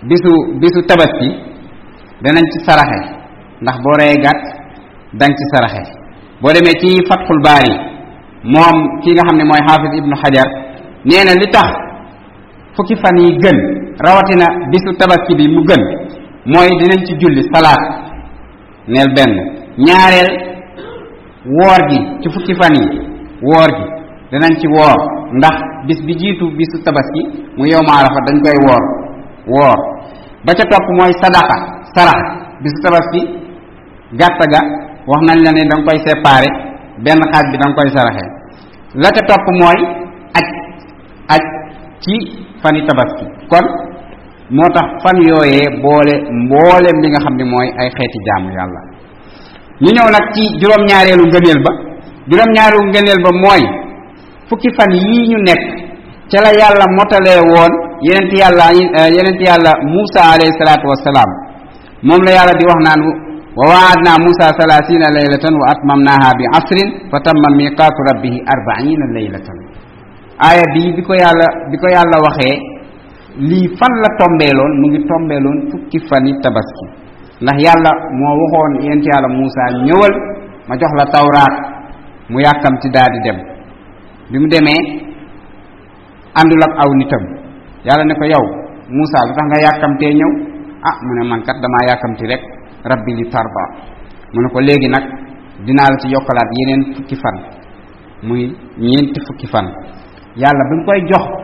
bisu 0.10 0.34
bisu 0.62 0.80
tabaski 0.90 1.30
danañ 2.24 2.46
ci 2.54 2.58
saraxe 2.68 3.00
ndax 3.62 3.76
boo 3.84 3.96
rey 4.02 4.14
gàtt 4.26 4.44
dañ 5.22 5.32
ci 5.38 5.44
saraxe 5.54 5.82
boo 6.42 6.54
demee 6.56 6.76
ci 6.82 6.90
fatxul 7.10 7.40
baari 7.46 7.74
moom 8.54 8.76
ki 9.02 9.10
nga 9.18 9.24
xam 9.28 9.36
ne 9.40 9.46
mooy 9.50 9.62
xaafis 9.68 9.94
ibnu 10.00 10.16
xajar 10.24 10.48
nee 11.08 11.22
na 11.28 11.34
li 11.42 11.48
tax 11.56 11.70
fukki 12.76 12.96
fan 13.02 13.18
yi 13.26 13.30
gën 13.44 13.60
rawatina 14.00 14.46
bisu 14.72 14.92
tabaski 15.00 15.34
bi 15.36 15.48
mu 15.48 15.64
gën 15.64 15.82
mooy 16.46 16.70
dinañ 16.80 17.00
ci 17.08 17.14
julli 17.20 17.42
salaat 17.54 17.82
neel 18.88 19.08
benn 19.16 19.34
ñaareel 19.78 20.32
woor 21.48 21.80
gi 21.90 22.00
ci 22.22 22.28
fukki 22.34 22.54
fan 22.60 22.74
yi 22.76 22.88
woor 23.42 23.70
gi 23.72 23.86
dinañ 24.32 24.54
ci 24.60 24.68
woor 24.68 24.98
ndax 25.40 25.56
bis 25.88 26.00
bi 26.06 26.14
jiitu 26.18 26.46
bisu 26.58 26.78
tabaski 26.84 27.22
mu 27.58 27.64
yow 27.68 27.82
maarafa 27.88 28.20
dañ 28.28 28.38
koy 28.44 28.58
woor 28.68 28.84
woor 29.48 29.78
ba 30.46 30.52
ca 30.54 30.64
topp 30.70 30.86
mooy 30.98 31.14
sadaqa 31.24 31.56
sarax 31.96 32.20
bisu 32.64 32.80
tabaski 32.84 33.22
gàtta 34.20 34.46
ga 34.52 34.62
wax 35.08 35.22
nañ 35.28 35.38
la 35.46 35.52
ne 35.56 35.62
da 35.72 35.76
koy 35.88 35.98
séparé 36.06 36.50
benn 37.04 37.22
xaaj 37.32 37.46
bi 37.52 37.58
da 37.58 37.74
koy 37.78 37.90
la 39.02 39.10
ca 39.16 39.22
topp 39.30 39.46
mooy 39.60 39.80
aj 40.40 40.48
aj 41.36 41.44
ci 42.04 42.14
fani 42.62 42.86
tabaski 42.86 43.26
kon 43.50 43.66
moo 44.54 44.68
tax 44.78 44.88
fan 45.02 45.18
yooyee 45.28 45.66
boole 45.82 46.14
mboolem 46.40 46.98
li 47.02 47.08
nga 47.10 47.22
xam 47.26 47.34
ne 47.38 47.44
mooy 47.46 47.68
ay 47.82 47.90
xeeti 47.98 48.20
jaamu 48.28 48.50
yàlla 48.58 48.80
ñu 49.84 49.90
ñëw 49.96 50.08
nag 50.16 50.26
ci 50.36 50.44
juróom-ñaareelu 50.62 51.26
ngëneel 51.30 51.60
ba 51.66 51.72
juróom-ñaareelu 52.30 52.84
ngëneel 52.92 53.20
ba 53.26 53.32
mooy 53.44 53.62
fukki 54.50 54.70
fan 54.78 54.92
yii 55.02 55.30
ñu 55.32 55.38
nekk 55.50 55.62
ca 56.32 56.38
la 56.46 56.52
yàlla 56.62 56.86
motalee 56.98 57.42
woon 57.54 57.72
yenent 58.06 58.32
yàlla 58.42 58.66
yenent 59.16 59.40
yàlla 59.48 59.72
muusa 59.92 60.22
alayhi 60.34 60.54
salaatu 60.60 60.86
wasalaam 60.94 61.30
moom 62.08 62.22
la 62.28 62.32
yàlla 62.38 62.54
di 62.60 62.64
wax 62.70 62.80
naan 62.86 63.02
wa 63.58 63.64
waadna 63.74 64.12
muusa 64.24 64.46
salaasina 64.60 65.08
laylatan 65.18 65.54
wa 65.62 65.66
atmamnaha 65.74 66.30
bi 66.38 66.46
asrin 66.60 66.90
fa 67.12 67.18
tamma 67.26 67.50
miqaatu 67.58 68.00
rabbihi 68.14 68.38
arbaina 68.54 69.06
laylatan 69.18 69.58
aaya 70.46 70.66
bii 70.74 70.94
bi 70.96 71.02
ko 71.02 71.14
yàlla 71.18 71.48
bi 71.72 71.76
ko 71.82 71.88
yàlla 71.96 72.18
waxee 72.28 72.75
li 73.44 73.60
fan 73.76 73.94
la 74.00 74.10
tombelon 74.16 74.80
mu 74.80 74.86
ngi 74.88 75.02
tombeeloon 75.08 75.58
fukki 75.72 76.00
fani 76.08 76.32
tabaski 76.44 76.86
ndax 77.44 77.58
yàlla 77.66 77.92
moo 78.20 78.32
waxoon 78.42 78.74
yent 78.88 79.04
yàlla 79.12 79.28
Moussa 79.38 79.64
ñëwal 79.86 80.14
ma 80.68 80.76
jox 80.80 80.92
la 81.00 81.06
tawraat 81.12 81.56
mu 82.30 82.40
yàkkamti 82.40 82.90
daal 82.96 83.12
di 83.16 83.20
dem 83.28 83.38
bi 84.32 84.38
mu 84.40 84.48
demee 84.48 84.82
àndul 86.40 86.64
ak 86.68 86.74
aw 86.84 86.90
nitam 87.02 87.24
yàlla 87.84 88.04
ne 88.06 88.14
ko 88.16 88.24
yow 88.34 88.46
Moussa 88.96 89.20
lu 89.28 89.32
tax 89.36 89.46
nga 89.52 89.60
yàkkamtee 89.68 90.14
ñëw 90.20 90.32
ah 90.90 90.96
mu 91.06 91.12
ne 91.20 91.24
man 91.30 91.42
kat 91.44 91.58
damaa 91.62 91.84
yàkkamti 91.90 92.26
rek 92.28 92.42
rabbi 92.86 93.12
li 93.20 93.26
tarba 93.30 93.64
mu 94.34 94.40
ne 94.44 94.48
ko 94.54 94.60
léegi 94.62 94.88
nag 94.88 95.04
dinaa 95.66 95.92
la 95.92 95.98
ci 96.02 96.08
yokkalaat 96.08 96.50
yeneen 96.58 96.96
fukki 96.96 97.16
fan 97.20 97.38
muy 98.24 98.56
ñeenti 98.80 99.20
fukki 99.28 99.48
fan 99.52 99.68
yàlla 100.40 100.64
bi 100.72 100.76
koy 100.88 101.00
jox 101.12 101.35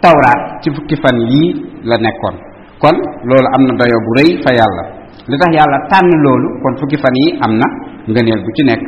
tawraat 0.00 0.64
ci 0.64 0.68
fukki 0.72 0.96
fan 0.98 1.16
yi 1.30 1.44
la 1.84 1.96
nekkoon 2.00 2.36
kon 2.82 2.96
loolu 3.28 3.48
am 3.56 3.62
na 3.68 3.72
dayo 3.80 3.96
bu 4.04 4.10
rëy 4.18 4.30
fa 4.44 4.50
yàlla 4.58 4.82
li 5.28 5.36
tax 5.40 5.50
yàlla 5.56 5.78
tànn 5.92 6.10
loolu 6.24 6.48
kon 6.64 6.74
fukki 6.80 6.96
fan 7.04 7.14
yi 7.22 7.26
am 7.46 7.52
na 7.60 7.66
ngëneel 8.10 8.40
bu 8.44 8.50
ci 8.56 8.62
nekk 8.68 8.82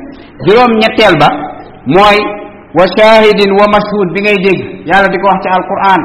juróom 0.47 0.73
ñetteel 0.81 1.15
ba 1.23 1.29
mooy 1.97 2.19
wa 2.77 2.85
shahidin 2.97 3.53
wa 3.61 3.67
mashhud 3.75 4.09
bi 4.15 4.21
ngay 4.25 4.39
dégg 4.45 4.61
yàlla 4.89 5.09
di 5.13 5.17
ko 5.21 5.27
wax 5.29 5.39
ci 5.45 5.49
alquran 5.57 6.01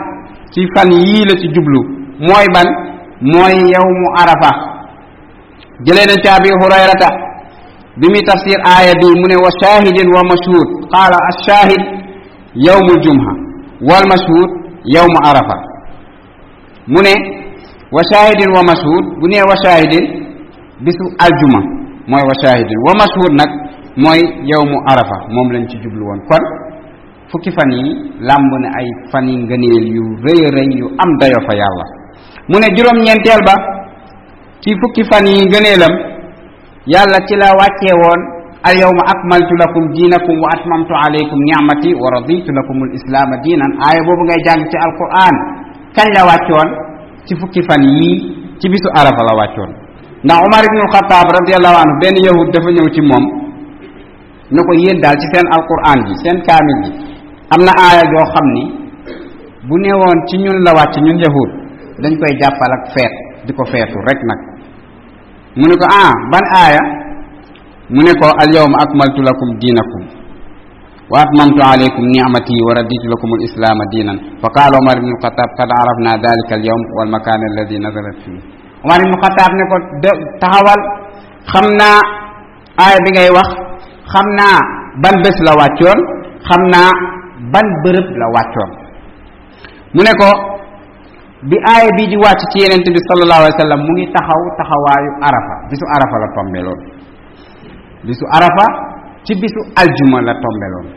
ci 0.54 0.60
fan 0.76 0.90
yii 0.92 1.24
la 1.30 1.34
ci 1.42 1.48
jublu 1.56 1.82
mooy 2.28 2.46
ban 2.56 2.68
mooy 3.34 3.56
yawmu 3.74 4.08
arafa 4.22 4.52
jëlee 5.86 6.08
na 6.12 6.16
ci 6.24 6.28
abi 6.36 6.50
hurayrata 6.62 7.08
bi 8.00 8.06
muy 8.14 8.22
tafsir 8.30 8.60
aaya 8.66 8.94
bi 9.02 9.08
mu 9.20 9.26
ne 9.32 9.38
wa 9.46 9.52
shahidin 9.62 10.08
wa 10.16 10.22
mashhud 10.32 10.68
qaala 10.94 11.18
ashahid 11.32 11.82
yawmu 12.68 12.94
jumha 13.06 13.32
wal 13.88 14.06
mashhud 14.14 14.67
yawmu 14.96 15.18
arafa 15.30 15.56
mu 16.88 17.00
ne 17.04 17.14
wa 17.92 18.02
shahidin 18.12 18.50
wa 18.56 18.64
mashhud 18.64 19.04
bu 19.20 19.28
nee 19.28 19.44
wa 19.44 19.58
bisu 20.80 21.06
aljuma 21.28 21.60
mooy 22.08 22.24
wa 22.30 22.36
shahidin 22.44 22.78
wa 22.88 22.94
mashhud 23.02 23.32
nag 23.36 23.50
mooy 23.98 24.20
mu 24.72 24.78
arafa 24.88 25.18
moom 25.36 25.52
lañ 25.52 25.68
ci 25.70 25.78
jublu 25.84 26.06
woon 26.08 26.20
kon 26.30 26.44
fukki 27.32 27.52
fan 27.52 27.70
yi 27.72 27.90
làmb 28.22 28.52
na 28.64 28.68
ay 28.80 28.88
fan 29.12 29.28
yi 29.28 29.36
ngëneel 29.44 29.86
yu 29.96 30.04
rëy 30.26 30.42
rëy 30.56 30.70
yu 30.80 30.88
am 31.04 31.10
dayo 31.20 31.40
fa 31.48 31.54
yàlla 31.56 31.86
mu 32.50 32.60
ne 32.60 32.68
juróom-ñeenteel 32.76 33.42
ba 33.46 33.54
ci 34.64 34.72
fukki 34.82 35.04
fan 35.12 35.26
yi 35.28 35.44
ngëneelam 35.52 35.94
yàlla 36.88 37.20
ci 37.28 37.36
la 37.36 37.52
wàccee 37.60 37.96
woon 38.04 38.37
al-yawma 38.64 39.04
akmaltu 39.06 39.54
lakum 39.60 39.84
dinakum 39.94 40.34
wa 40.42 40.50
atmamtu 40.58 40.94
alaykum 40.96 41.38
ni'mati 41.46 41.92
wa 41.94 42.08
raditu 42.18 42.50
lakum 42.50 42.78
al-islam 42.90 43.30
dinan 43.46 43.70
aya 43.86 44.02
bobu 44.02 44.24
ngay 44.26 44.42
jang 44.42 44.62
ci 44.66 44.76
alquran 44.82 45.36
kan 45.94 46.08
la 46.18 46.24
waccion 46.26 46.68
ci 47.30 47.34
fukki 47.38 47.62
fan 47.66 47.82
yi 47.86 48.34
ci 48.58 48.66
bisu 48.66 48.90
arafa 48.98 49.22
la 49.30 49.34
waccion 49.46 49.70
na 50.26 50.42
umar 50.42 50.64
ibn 50.66 50.82
khattab 50.90 51.28
radiyallahu 51.30 51.78
anhu 51.78 51.96
ben 52.02 52.16
yahud 52.18 52.48
dafa 52.50 52.70
ñew 52.74 52.88
ci 52.90 53.02
mom 53.06 53.24
nako 54.50 54.72
yeen 54.74 54.98
dal 55.02 55.14
ci 55.22 55.28
sen 55.34 55.46
alquran 55.54 56.00
sen 56.26 56.36
kamil 56.42 56.80
amna 57.54 57.72
aya 57.78 58.04
jo 58.10 58.26
xamni 58.34 58.64
bu 59.70 59.76
newon 59.86 60.18
ci 60.34 60.38
ñun 60.42 60.58
la 60.66 60.74
wacc 60.74 60.98
ñun 60.98 61.18
yahud 61.22 61.50
dañ 62.02 62.12
koy 62.18 62.34
jappal 62.42 62.72
ak 62.74 62.84
fête 62.98 63.18
diko 63.46 63.62
fetu 63.70 64.02
rek 64.02 64.20
nak 64.26 64.40
mu 65.62 65.66
ah 65.86 66.10
ban 66.34 66.46
aya 66.66 66.82
mu 67.94 68.00
ne 68.08 68.14
ko 68.20 68.28
al 68.28 68.50
yawma 68.52 68.78
akmaltu 68.84 69.24
lakum 69.24 69.48
dinakum 69.64 70.02
wa 71.08 71.24
atmamtu 71.24 71.62
alaykum 71.64 72.04
ni'mati 72.12 72.56
wa 72.68 72.76
raditu 72.76 73.08
lakum 73.08 73.30
al 73.32 73.42
islam 73.48 73.78
dinan 73.96 74.18
fa 74.44 74.52
qala 74.52 74.76
umar 74.76 75.00
ibn 75.00 75.08
khattab 75.24 75.48
qad 75.56 75.72
arafna 75.72 76.20
dhalika 76.20 76.54
al 76.60 76.64
yawm 76.68 76.82
wal 77.00 77.08
makan 77.16 77.40
alladhi 77.56 77.80
nazalat 77.80 78.16
fihi 78.28 78.40
umar 78.84 79.00
ibn 79.00 79.14
khattab 79.24 79.50
ne 79.56 79.64
ko 79.72 79.76
taxawal 80.44 80.82
xam 81.48 81.66
naa 81.80 82.00
aaya 82.84 83.00
bi 83.08 83.10
ngay 83.16 83.30
wax 83.32 83.48
xam 84.12 84.28
naa 84.36 84.60
ban 85.00 85.16
bés 85.24 85.38
la 85.48 85.54
wàccoon 85.56 86.00
xam 86.48 86.62
naa 86.76 86.92
ban 87.56 87.68
bërëb 87.84 88.08
la 88.20 88.28
wàccoon 88.36 88.72
mu 89.96 90.02
ne 90.04 90.12
ko 90.22 90.30
bi 91.50 91.56
aaya 91.72 91.88
bi 91.98 92.04
di 92.12 92.18
wàcc 92.26 92.42
ci 92.52 92.58
yenente 92.68 92.92
bi 92.92 93.00
sallallahu 93.08 93.42
alayhi 93.48 93.56
wa 93.56 93.62
sallam 93.64 93.80
mu 93.86 93.92
ngi 93.96 94.06
taxaw 94.16 94.42
taxawaayu 94.60 95.10
arafa 95.28 95.56
bisu 95.72 95.86
arafa 95.96 96.16
la 96.24 96.28
tombe 96.36 96.60
loolu 96.68 96.97
bisu 98.08 98.24
arafa 98.38 98.66
ci 99.28 99.34
bisu 99.44 99.62
aljuma 99.84 100.20
la 100.28 100.34
tombeloon 100.44 100.88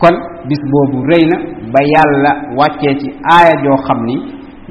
kon 0.00 0.14
bis 0.48 0.62
boobu 0.72 0.98
rëy 1.10 1.24
na 1.30 1.36
ba 1.74 1.80
yàlla 1.94 2.30
wàccee 2.58 2.94
ci 3.00 3.08
aaya 3.34 3.54
joo 3.64 3.78
xam 3.86 3.98
ni 4.08 4.14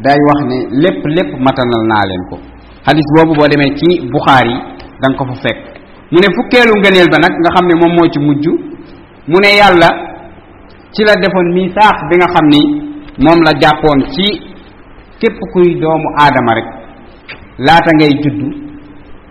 day 0.03 0.19
wax 0.27 0.39
ne 0.51 0.57
lépp 0.83 1.01
lépp 1.15 1.31
matanal 1.45 1.83
naa 1.91 2.03
leen 2.09 2.23
ko 2.29 2.35
xadis 2.87 3.07
boobu 3.15 3.33
boo 3.37 3.47
demee 3.51 3.71
ci 3.79 3.87
buxaar 4.11 4.45
yi 4.51 4.55
nga 4.99 5.17
ko 5.17 5.23
fa 5.31 5.35
fekk 5.43 5.61
mu 6.11 6.17
ne 6.23 6.27
fukkeelu 6.37 6.73
ngëneel 6.79 7.09
ba 7.13 7.17
nag 7.23 7.33
nga 7.41 7.49
xam 7.55 7.65
ne 7.67 7.75
moom 7.81 7.93
moo 7.97 8.07
ci 8.13 8.19
mujj 8.25 8.45
mu 9.29 9.37
ne 9.43 9.49
yàlla 9.61 9.89
ci 10.93 11.01
la 11.03 11.13
defoon 11.21 11.47
misaax 11.57 11.95
bi 12.09 12.15
nga 12.19 12.27
xam 12.33 12.45
ni 12.53 12.61
moom 13.23 13.39
la 13.45 13.51
jàppoon 13.61 13.99
ci 14.13 14.25
képp 15.19 15.37
kuy 15.51 15.75
doomu 15.81 16.07
aadama 16.21 16.53
rekk 16.59 16.69
laata 17.65 17.91
ngay 17.97 18.13
judd 18.23 18.39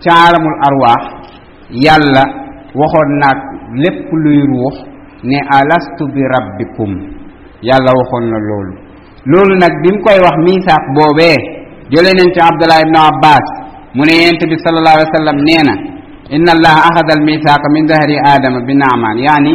caalamul 0.03 0.57
arwaax 0.67 1.03
yàlla 1.85 2.42
waxoon 2.79 3.09
naag 3.23 3.39
lépp 3.83 3.99
luy 4.23 4.41
ruux 4.51 4.75
ne 5.29 5.37
alastu 5.57 6.03
bi 6.13 6.21
rabbikum 6.35 6.91
yàlla 7.69 7.91
waxoon 7.99 8.25
na 8.33 8.37
loolu 8.49 8.73
loolu 9.31 9.53
nag 9.63 9.73
bi 9.83 9.89
mu 9.93 9.99
koy 10.05 10.17
wax 10.25 10.35
miisaaq 10.47 10.83
boobee 10.97 11.37
jëlee 11.91 12.15
nañ 12.19 12.27
ci 12.35 12.39
abdullah 12.49 12.79
ibnu 12.85 12.99
abbas 13.11 13.45
mu 13.95 14.01
ne 14.07 14.13
yent 14.23 14.41
bi 14.49 14.55
salallahu 14.65 14.95
alai 14.97 15.09
sallam 15.19 15.37
nee 15.47 15.61
na 15.67 15.73
inna 16.35 16.51
allaha 16.57 16.79
axada 16.89 17.11
almisaaqa 17.17 17.67
min 17.75 17.83
dahri 17.91 18.15
aadama 18.29 18.59
bi 18.67 18.73
naamaan 18.83 19.17
yaani 19.27 19.53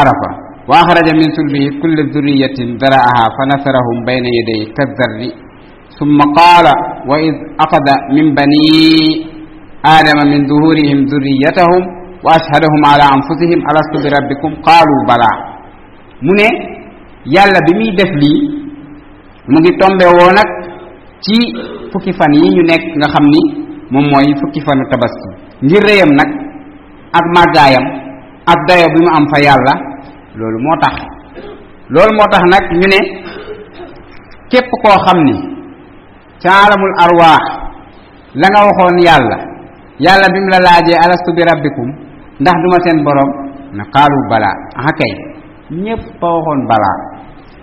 arafa 0.00 0.30
wa 0.68 0.74
axraja 0.82 1.12
min 1.20 1.28
sulbihi 1.36 1.68
kulle 1.80 2.02
duriyatin 2.14 2.70
dara'aha 2.82 3.24
fa 3.36 3.42
nasarahum 3.50 3.98
bayna 4.06 4.28
yaday 4.38 4.62
kadarri 4.78 5.30
ثم 6.00 6.18
قال 6.40 6.66
وإذ 7.10 7.34
أخذ 7.64 7.86
من 8.16 8.26
بني 8.38 8.68
آدم 9.96 10.18
من 10.32 10.40
ظهورهم 10.52 10.98
ذريتهم 11.12 11.82
واشهدهم 12.28 12.82
على 12.90 13.04
انفسهم 13.16 13.60
الست 13.70 13.94
بربكم 14.04 14.50
قالوا 14.68 15.00
بلى 15.10 15.32
mu 16.26 16.32
ne 16.38 16.48
yàlla 17.36 17.60
bi 17.66 17.72
muy 17.80 17.90
def 17.98 18.12
lii 18.22 18.40
mu 19.52 19.56
ngi 19.62 19.70
tombe 19.80 20.06
woo 20.18 20.30
nag 20.38 20.48
ci 21.24 21.36
fukki 21.92 22.12
fan 22.18 22.32
yi 22.40 22.48
ñu 22.56 22.62
nekk 22.70 22.82
nga 22.98 23.08
xamni 23.14 23.42
mom 23.92 24.04
moy 24.12 24.26
fukki 24.40 24.60
fan 24.66 24.78
tabaski 24.92 25.28
ngir 25.64 25.82
reyam 25.88 26.10
nak 26.18 26.30
ak 27.18 27.26
magayam 27.36 27.84
ak 28.52 28.58
dayo 28.68 28.86
bi 28.94 29.00
mu 29.04 29.10
am 29.16 29.24
fa 29.32 29.38
yalla 29.46 29.74
loolu 30.38 30.58
motax 30.66 30.94
tax 32.02 32.10
motax 32.20 32.42
nak 32.52 32.64
ñu 32.80 32.86
ne 32.94 33.00
kep 34.50 34.66
ko 34.82 34.90
xamni 35.06 35.36
la 38.40 38.46
nga 38.52 38.60
waxon 38.68 38.96
yalla 39.08 39.36
yalla 40.06 40.26
bimu 40.34 40.48
la 40.54 40.58
laaje 40.66 40.92
alastu 41.04 41.30
bi 41.36 41.42
rabbikum 41.50 41.88
ndax 42.40 42.56
duma 42.62 42.78
seen 42.84 42.98
borom 43.04 43.30
na 43.76 43.82
xaalu 43.92 44.18
balaa 44.30 44.56
ah 44.84 44.92
kay 45.00 45.12
ñépp 45.84 46.20
a 46.22 46.26
waxoon 46.36 46.60
balaa 46.70 46.96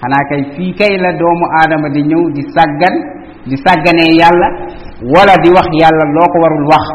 xanaa 0.02 0.24
kay 0.30 0.42
fii 0.56 0.74
kay 0.80 0.94
la 1.04 1.12
doomu 1.22 1.46
aadama 1.60 1.88
di 1.96 2.02
ñëw 2.10 2.22
di 2.36 2.42
sàggan 2.56 2.96
di 3.50 3.56
sàgganee 3.66 4.12
yàlla 4.22 4.48
wala 5.14 5.34
di 5.44 5.50
wax 5.58 5.68
yàlla 5.82 6.06
loo 6.16 6.28
ko 6.32 6.38
warul 6.44 6.68
wax 6.74 6.86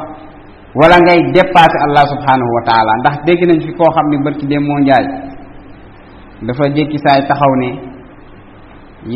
walla 0.79 0.97
ngay 1.05 1.21
dépassé 1.35 1.77
allah 1.87 2.05
subhanahu 2.13 2.51
ndax 3.03 3.15
dégg 3.27 3.43
nañ 3.49 3.59
fi 3.67 3.71
koo 3.79 3.91
xam 3.95 4.07
ne 4.11 4.17
bërki 4.25 4.47
dem 4.51 4.63
moo 4.69 4.81
njaay 4.85 5.05
dafa 6.47 6.65
jékki 6.77 6.99
saay 7.05 7.21
taxaw 7.31 7.53
ne 7.63 7.69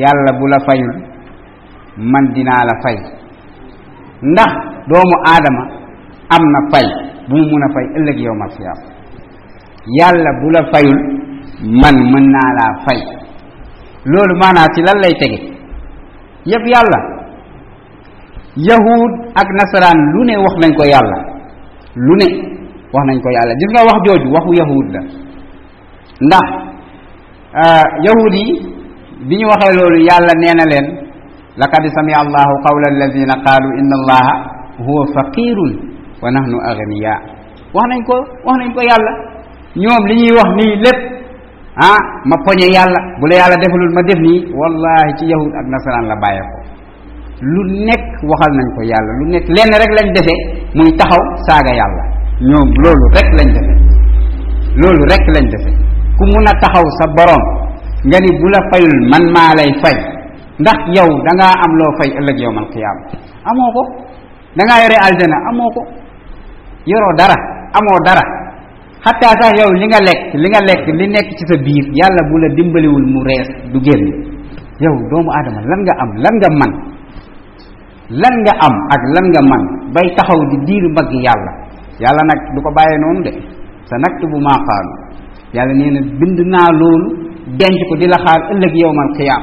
yàlla 0.01 0.31
bu 0.38 0.44
la 0.53 0.59
fayul 0.66 0.94
man 2.12 2.25
dinaa 2.35 2.62
la 2.70 2.75
fay 2.85 2.96
ndax 4.33 4.51
doomu 4.88 5.16
aadama 5.33 5.62
am 6.35 6.44
na 6.55 6.61
fay 6.72 6.88
bu 7.30 7.37
mu 7.38 7.44
mun 7.50 7.62
a 7.62 7.68
fay 7.74 7.87
ëllëg 7.98 8.18
yow 8.26 8.37
ma 8.40 8.46
xiyaam 8.56 8.78
yàlla 9.98 10.30
bu 10.40 10.46
la 10.56 10.62
fayul 10.72 10.98
man 11.82 11.96
mën 12.12 12.26
naa 12.35 12.50
laa 12.58 12.72
fay 12.87 12.98
loolu 14.12 14.35
maanaa 14.42 14.66
ci 14.74 14.80
lan 14.87 14.98
lay 15.04 15.14
tege 15.22 15.38
yëpp 16.50 16.64
yàlla 16.74 17.00
yahud 18.70 19.12
ak 19.40 19.48
nasaraan 19.61 19.98
lu 20.14 20.20
ne 20.28 20.35
wax 20.44 20.54
nañ 20.62 20.72
ko 20.78 20.85
yàlla 20.94 21.18
lu 22.06 22.12
ne 22.20 22.26
wax 22.94 23.04
nañ 23.11 23.16
ko 23.24 23.28
yàlla 23.37 23.52
gis 23.61 23.70
wax 23.88 23.98
jooju 24.06 24.28
waxu 24.37 24.52
yahud 24.61 24.87
la 24.94 25.00
ndax 26.26 26.46
euh, 27.62 27.85
yahud 28.06 28.32
yi 28.42 28.46
bi 29.28 29.35
ñu 29.38 29.46
waxee 29.52 29.72
loolu 29.78 29.98
yàlla 30.11 30.32
nee 30.42 30.54
na 30.58 30.64
leen 30.72 30.87
laqad 31.61 31.82
samia 31.96 32.18
allahu 32.24 32.52
qawla 32.66 32.87
alladina 32.92 33.35
qaalu 33.46 33.68
inna 33.80 33.94
allaha 34.02 34.32
huwa 34.87 35.02
faqirun 35.14 35.91
wa 36.22 36.30
nahnu 36.30 36.56
aghniya 36.70 37.14
wax 37.74 37.85
nañ 37.90 38.00
ko 38.06 38.14
wax 38.46 38.54
nañ 38.62 38.70
ko 38.72 38.80
yàlla 38.87 39.12
ñoom 39.74 40.02
li 40.08 40.14
ñuy 40.22 40.32
wax 40.38 40.50
nii 40.54 40.72
lépp 40.87 41.00
ah 41.82 41.98
ma 42.30 42.37
poñe 42.46 42.66
yàlla 42.70 43.00
bu 43.18 43.26
la 43.26 43.35
yàlla 43.42 43.56
defalul 43.62 43.90
ma 43.94 44.02
def 44.06 44.18
nii 44.22 44.38
wallahi 44.54 45.11
ci 45.18 45.24
yahud 45.26 45.52
ak 45.61 45.66
nasaraan 45.66 46.06
la 46.06 46.16
bàyyee 46.22 46.48
lu 47.42 47.61
nekk 47.90 48.04
waxal 48.30 48.52
nañ 48.54 48.66
ko 48.76 48.80
yàlla 48.90 49.12
lu 49.18 49.24
nekk 49.35 49.46
lenn 49.56 49.70
rek 49.82 49.92
lañ 49.98 50.08
defee 50.16 50.40
muy 50.78 50.90
taxaw 50.94 51.22
saaga 51.46 51.72
yàlla 51.74 52.04
ñoom 52.50 52.68
loolu 52.82 53.06
rek 53.18 53.28
lañ 53.38 53.48
defee 53.56 53.78
loolu 54.80 55.02
rek 55.12 55.24
lañ 55.35 55.46
defee 55.52 55.76
ku 56.18 56.22
mun 56.30 56.46
a 56.46 56.54
taxaw 56.62 56.87
sa 56.98 57.04
boroom 57.18 57.44
nga 58.06 58.18
ni 58.22 58.30
bu 58.38 58.46
la 58.54 58.61
fayul 58.70 58.94
man 59.11 59.24
maa 59.35 59.50
lay 59.58 59.70
fay 59.82 59.98
ndax 60.62 60.80
yow 60.94 61.11
da 61.26 61.46
am 61.66 61.72
loo 61.80 61.90
fay 61.98 62.11
ëllëg 62.18 62.37
yow 62.44 62.52
man 62.54 62.66
amoo 63.50 63.70
ko 63.74 63.82
da 64.56 64.62
yore 64.82 64.96
aljana 65.08 65.37
amoo 65.50 65.70
ko 65.74 65.82
yoroo 66.88 67.14
dara 67.18 67.37
amoo 67.79 68.01
dara 68.07 68.25
xataa 69.05 69.35
sax 69.40 69.51
yow 69.61 69.71
li 69.81 69.87
nga 69.90 70.01
lekk 70.09 70.23
li 70.42 70.49
nga 70.53 70.62
lekk 70.68 70.85
li 70.99 71.07
nekk 71.14 71.29
ci 71.38 71.45
sa 71.51 71.57
biir 71.64 71.85
yàlla 72.01 72.23
bu 72.31 72.35
la 72.42 72.49
dimbaliwul 72.57 73.07
mu 73.12 73.21
rees 73.29 73.49
du 73.73 73.79
génn 73.87 74.03
yow 74.85 74.95
doomu 75.11 75.31
aadama 75.37 75.61
lan 75.71 75.81
nga 75.87 75.95
am 76.03 76.11
lan 76.25 76.35
nga 76.42 76.51
man 76.61 76.73
lan 78.23 78.35
nga 78.45 78.53
am 78.66 78.75
ak 78.97 79.03
lan 79.14 79.27
nga 79.33 79.42
man 79.51 79.62
bay 79.95 80.09
taxaw 80.16 80.40
di 80.51 80.57
diir 80.66 80.85
mbagg 80.92 81.11
yàlla 81.27 81.53
yàlla 82.03 82.23
nag 82.31 82.40
du 82.55 82.59
ko 82.64 82.71
bàyyee 82.77 82.99
noonu 83.03 83.23
de 83.27 83.31
sa 83.90 83.95
nag 84.05 84.14
maa 84.47 84.59
qaalu 84.68 84.92
yàlla 85.57 85.73
nee 85.79 85.90
na 85.95 86.01
bind 86.21 86.38
naa 86.55 86.68
loolu 86.81 87.09
denc 87.59 87.79
ko 87.88 87.95
di 88.01 88.07
la 88.11 88.18
xaal 88.27 88.40
ëllëg 88.53 88.75
yowmal 88.83 89.11
qiyaam 89.16 89.42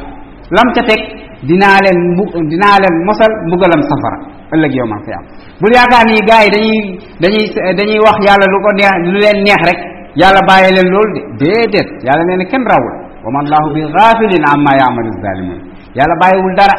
lam 0.56 0.67
ca 0.75 0.82
teg 0.89 1.02
dinaa 1.47 1.80
leen 1.86 1.97
mbu 2.13 2.23
dinaa 2.52 2.75
leen 2.84 2.95
mosal 3.08 3.32
mbugalam 3.47 3.82
safara 3.91 4.19
ëllëg 4.55 4.73
yow 4.77 4.88
man 4.91 5.01
am 5.17 5.25
bu 5.62 5.65
yaakaar 5.75 6.03
ni 6.09 6.19
gars 6.29 6.43
yi 6.45 6.51
dañuy 6.51 6.75
dañuy 7.21 7.45
dañuy 7.77 7.99
wax 8.05 8.17
yàlla 8.27 8.45
lu 8.53 8.57
ko 8.65 8.69
neex 8.77 8.93
lu 9.12 9.17
leen 9.23 9.38
neex 9.45 9.62
rek 9.69 9.79
yàlla 10.21 10.41
bàyyi 10.49 10.69
leen 10.75 10.89
loolu 10.93 11.12
de 11.13 11.21
déedéet 11.45 11.89
yàlla 12.07 12.23
nee 12.27 12.38
na 12.41 12.45
kenn 12.51 12.65
rawul 12.71 12.95
wa 13.25 13.29
man 13.35 13.45
laahu 13.53 13.67
bi 13.75 13.81
ghafilin 13.95 14.43
amma 14.53 14.71
ya'malu 14.81 15.12
zalimun 15.23 15.59
yàlla 15.97 16.15
bàyyiwul 16.21 16.55
dara 16.59 16.75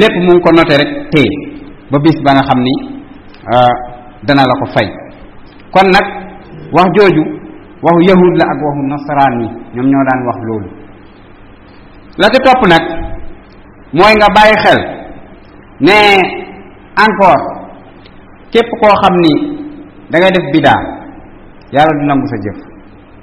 lépp 0.00 0.14
mu 0.26 0.30
ngi 0.32 0.40
ko 0.44 0.50
noté 0.56 0.74
rek 0.82 0.90
téye 1.12 1.32
ba 1.90 1.96
bis 2.04 2.16
ba 2.24 2.30
nga 2.34 2.44
xam 2.48 2.60
ni 2.66 2.74
euh, 3.54 3.74
dana 4.26 4.42
la 4.50 4.54
ko 4.60 4.66
fay 4.74 4.88
kon 5.74 5.86
nag 5.94 6.06
wax 6.76 6.86
jooju 6.96 7.22
waxu 7.84 8.00
yahud 8.10 8.34
la 8.40 8.44
ak 8.52 8.58
waxu 8.66 8.80
nasaraan 8.92 9.34
yi 9.42 9.48
ñoom 9.74 9.88
ñoo 9.92 10.04
daan 10.08 10.20
wax 10.28 10.38
loolu 10.48 10.68
la 12.20 12.26
ci 12.32 12.38
topp 12.46 12.60
nag 12.72 12.84
mooy 13.98 14.12
nga 14.18 14.28
bàyyi 14.38 14.56
xel 14.64 14.80
ne 15.86 15.96
encore 17.02 17.36
képp 18.54 18.66
koo 18.80 18.94
xam 19.02 19.14
ni 19.24 19.32
da 20.12 20.16
nga 20.20 20.28
def 20.36 20.46
bidaa 20.54 20.80
yàlla 21.74 21.92
du 21.98 22.04
nangu 22.10 22.26
sa 22.32 22.36
jëf 22.44 22.58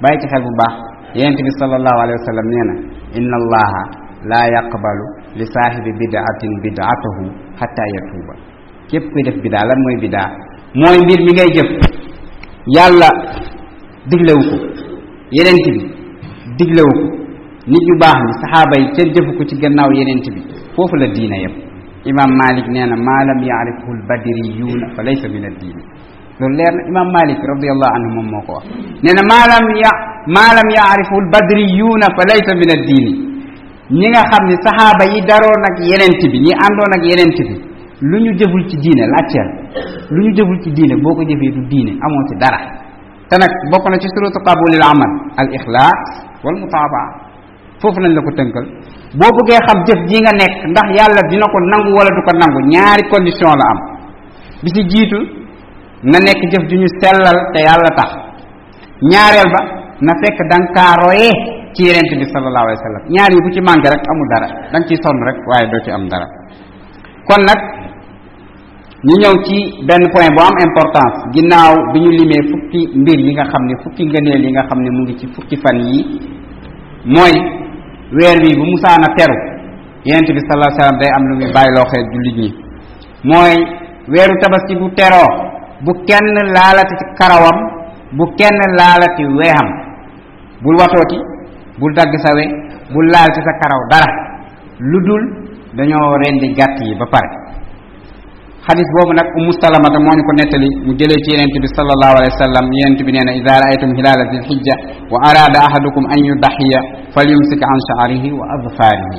bàyyi 0.02 0.20
ci 0.20 0.26
xel 0.32 0.42
bu 0.46 0.52
baax 0.60 0.74
yenent 1.16 1.38
bi 1.46 1.50
sal 1.58 1.72
allahu 1.78 1.98
alehi 2.04 2.18
wa 2.20 2.26
sallam 2.28 2.46
nee 2.52 2.64
na 2.70 2.74
inna 3.18 3.36
allaha 3.42 3.82
laa 4.30 4.46
yaqbalu 4.54 5.06
li 5.38 5.44
saahibi 5.54 5.90
bidaatin 6.00 6.52
bidaatahu 6.64 7.22
xata 7.58 7.82
yatuuba 7.94 8.34
képp 8.90 9.04
kuy 9.12 9.22
def 9.26 9.36
bidaa 9.44 9.64
lan 9.70 9.78
mooy 9.84 9.96
bidaa 10.04 10.28
mooy 10.80 10.98
mbir 11.04 11.20
mi 11.26 11.32
ngay 11.36 11.50
jëf 11.56 11.68
yàlla 12.76 13.08
diglewu 14.10 14.42
ko 14.50 14.56
yenent 15.36 15.64
bi 15.74 15.82
diglewu 16.58 16.92
ko 17.00 17.06
nit 17.72 17.84
yu 17.88 17.94
baax 18.02 18.18
ni 18.26 18.32
saxaaba 18.42 18.74
yi 18.82 18.86
kenn 18.96 19.12
jëfu 19.14 19.32
ko 19.38 19.42
ci 19.48 19.54
gannaaw 19.62 19.90
yenent 19.98 20.26
bi 20.34 20.40
foofu 20.74 20.94
la 21.02 21.08
diina 21.16 21.38
yëpp 21.44 21.71
imam 22.06 22.30
malik 22.38 22.66
neena 22.70 22.96
ma 22.98 23.18
lam 23.28 23.38
ya'rifu 23.42 23.88
al-badriyun 23.98 24.80
fa 24.94 25.00
laysa 25.06 25.26
min 25.30 25.42
ad-din 25.46 25.76
loolu 26.40 26.54
leer 26.58 26.72
na 26.74 26.82
imam 26.90 27.06
malik 27.14 27.38
radiyallahu 27.38 27.92
anhu 27.98 28.08
moom 28.16 28.26
moo 28.34 28.42
ko 28.46 28.50
wax 28.58 28.64
nee 29.04 29.14
na 29.14 29.22
ma 29.30 29.38
lam 29.50 29.64
ya 29.82 29.92
ma 30.36 30.46
lam 30.58 30.68
ya'rifu 30.78 31.14
al-badriyun 31.24 32.02
fa 32.18 32.22
laysa 32.30 32.52
min 32.62 32.70
ad-din 32.76 33.06
ñi 34.00 34.06
nga 34.14 34.22
xam 34.30 34.42
ni 34.50 34.56
sahaaba 34.66 35.04
yi 35.14 35.18
daroon 35.28 35.62
ak 35.70 35.76
yenent 35.90 36.22
bi 36.32 36.38
ñi 36.46 36.52
àndoon 36.66 36.92
ak 36.98 37.02
yenent 37.10 37.38
bi 37.50 37.54
lu 38.10 38.16
ñu 38.24 38.30
jëful 38.38 38.62
ci 38.70 38.76
diine 38.82 39.04
laajteel 39.12 39.48
lu 40.14 40.18
ñu 40.26 40.30
jëful 40.36 40.58
ci 40.64 40.70
diine 40.76 40.94
boo 41.04 41.14
ko 41.16 41.22
jëfee 41.30 41.52
du 41.56 41.62
diine 41.70 41.92
amoo 42.04 42.22
ci 42.28 42.34
dara 42.42 42.58
te 43.28 43.34
nag 43.38 43.52
bokk 43.70 43.86
na 43.90 43.96
ci 44.02 44.08
suratu 44.14 44.38
qabulil 44.46 44.84
amal 44.90 45.12
al 45.40 45.48
ikhlaas 45.56 46.02
wal 46.42 46.56
mutaabaa 46.62 47.30
fofu 47.82 47.98
lañ 48.00 48.14
la 48.16 48.20
ko 48.22 48.30
teunkal 48.38 48.64
bo 49.20 49.26
bëggee 49.36 49.60
xam 49.66 49.78
jëf 49.86 50.00
ji 50.08 50.16
nga 50.22 50.32
nekk 50.40 50.54
ndax 50.72 50.86
yàlla 50.98 51.20
dina 51.30 51.46
ko 51.52 51.58
nangu 51.72 51.90
wala 51.98 52.10
du 52.16 52.20
ko 52.28 52.32
nangu 52.40 52.58
ñaari 52.72 53.02
condition 53.12 53.52
la 53.60 53.66
am 53.74 53.78
bi 54.62 54.70
ci 54.70 54.82
jiitu 54.90 55.18
na 56.06 56.18
nekk 56.26 56.40
jëf 56.52 56.62
ju 56.70 56.76
ñu 56.80 56.88
sellal 57.02 57.38
te 57.52 57.60
yàlla 57.68 57.90
tax 57.98 58.10
ñaareel 59.12 59.48
ba 59.54 59.60
na 60.06 60.12
fekk 60.22 60.38
dang 60.50 60.64
nga 60.70 60.72
kaa 60.78 60.94
royee 61.02 61.34
ci 61.74 61.82
yenent 61.90 62.10
bi 62.20 62.24
salallahu 62.32 62.66
alai 62.70 62.78
sallam 62.86 63.02
ñaar 63.14 63.30
yi 63.34 63.40
bu 63.44 63.50
ci 63.52 63.60
manqué 63.66 63.88
rek 63.90 64.02
amul 64.10 64.28
dara 64.30 64.48
dang 64.72 64.84
ci 64.86 64.94
sonn 65.02 65.18
rek 65.28 65.38
waaye 65.50 65.66
doo 65.72 65.82
ci 65.84 65.90
am 65.90 66.04
dara 66.08 66.26
kon 67.26 67.42
nag 67.50 67.60
ñu 69.02 69.14
ñëw 69.18 69.34
ci 69.46 69.56
benn 69.86 70.02
point 70.14 70.30
bu 70.36 70.40
am 70.46 70.56
importance 70.66 71.18
ginnaaw 71.34 71.72
bi 71.92 71.98
ñu 72.04 72.10
limee 72.20 72.42
fukki 72.50 72.80
mbir 72.94 73.18
yi 73.26 73.30
nga 73.34 73.44
xam 73.50 73.62
ne 73.66 73.74
fukki 73.82 74.06
ngëneel 74.06 74.42
yi 74.46 74.50
nga 74.54 74.62
xam 74.70 74.78
ne 74.82 74.90
mu 74.94 75.00
ngi 75.02 75.14
ci 75.18 75.26
fukki 75.34 75.56
fan 75.58 75.78
yi 75.90 76.00
mooy 77.04 77.34
weer 78.16 78.36
wi 78.44 78.50
bu 78.52 78.62
musaan 78.72 79.04
a 79.08 79.08
teru 79.18 79.36
yonent 80.08 80.28
bi 80.36 80.40
sallallahu 80.46 80.68
alayhi 80.72 80.78
wasallam 80.80 81.00
day 81.02 81.10
am 81.16 81.22
lu 81.30 81.34
muy 81.40 81.48
bàyyiloo 81.56 81.86
xel 81.92 82.04
jullit 82.12 82.36
ñi 82.40 82.48
mooy 83.30 83.54
weeru 84.12 84.34
tabaski 84.42 84.72
bu 84.80 84.86
teroo 84.98 85.28
bu 85.84 85.92
kenn 86.08 86.26
laalati 86.56 86.94
ci 87.00 87.04
karawam 87.18 87.56
bu 88.16 88.24
kenn 88.38 88.58
laalati 88.78 89.22
weexam 89.40 89.66
bul 90.62 90.76
watooti 90.80 91.18
bul 91.80 91.92
dagg 91.98 92.12
sawe 92.24 92.44
bul 92.92 93.06
laal 93.14 93.28
ci 93.34 93.40
sa 93.46 93.52
karaw 93.62 93.82
dara 93.90 94.10
lu 94.90 94.98
dul 95.08 95.22
dañoo 95.78 96.12
rendi 96.22 96.46
gàtt 96.58 96.76
yi 96.84 96.92
ba 97.00 97.06
pare 97.12 97.41
hadis 98.62 98.86
boobu 98.94 99.12
nag 99.18 99.26
ummu 99.38 99.50
salamata 99.62 99.98
moo 100.04 100.14
ñu 100.18 100.22
ko 100.28 100.32
nettali 100.38 100.70
mu 100.86 100.92
jëlee 100.98 101.18
ci 101.26 101.30
yenent 101.34 101.50
bi 101.62 101.66
salallahu 101.74 102.14
alayhi 102.16 102.30
wa 102.34 102.40
sallam 102.46 102.64
yenent 102.78 102.98
bi 103.02 103.10
nee 103.10 103.26
na 103.26 103.34
ida 103.38 103.54
raaytum 103.58 103.90
hilala 103.98 104.22
di 104.30 104.36
lxijja 104.42 104.74
wa 105.10 105.18
arada 105.30 105.58
ahadukum 105.66 106.04
an 106.14 106.18
yudaxiya 106.30 106.80
falyumsik 107.14 107.58
an 107.70 107.78
shaarihi 107.90 108.30
wa 108.38 108.44
adfaarihi 108.54 109.18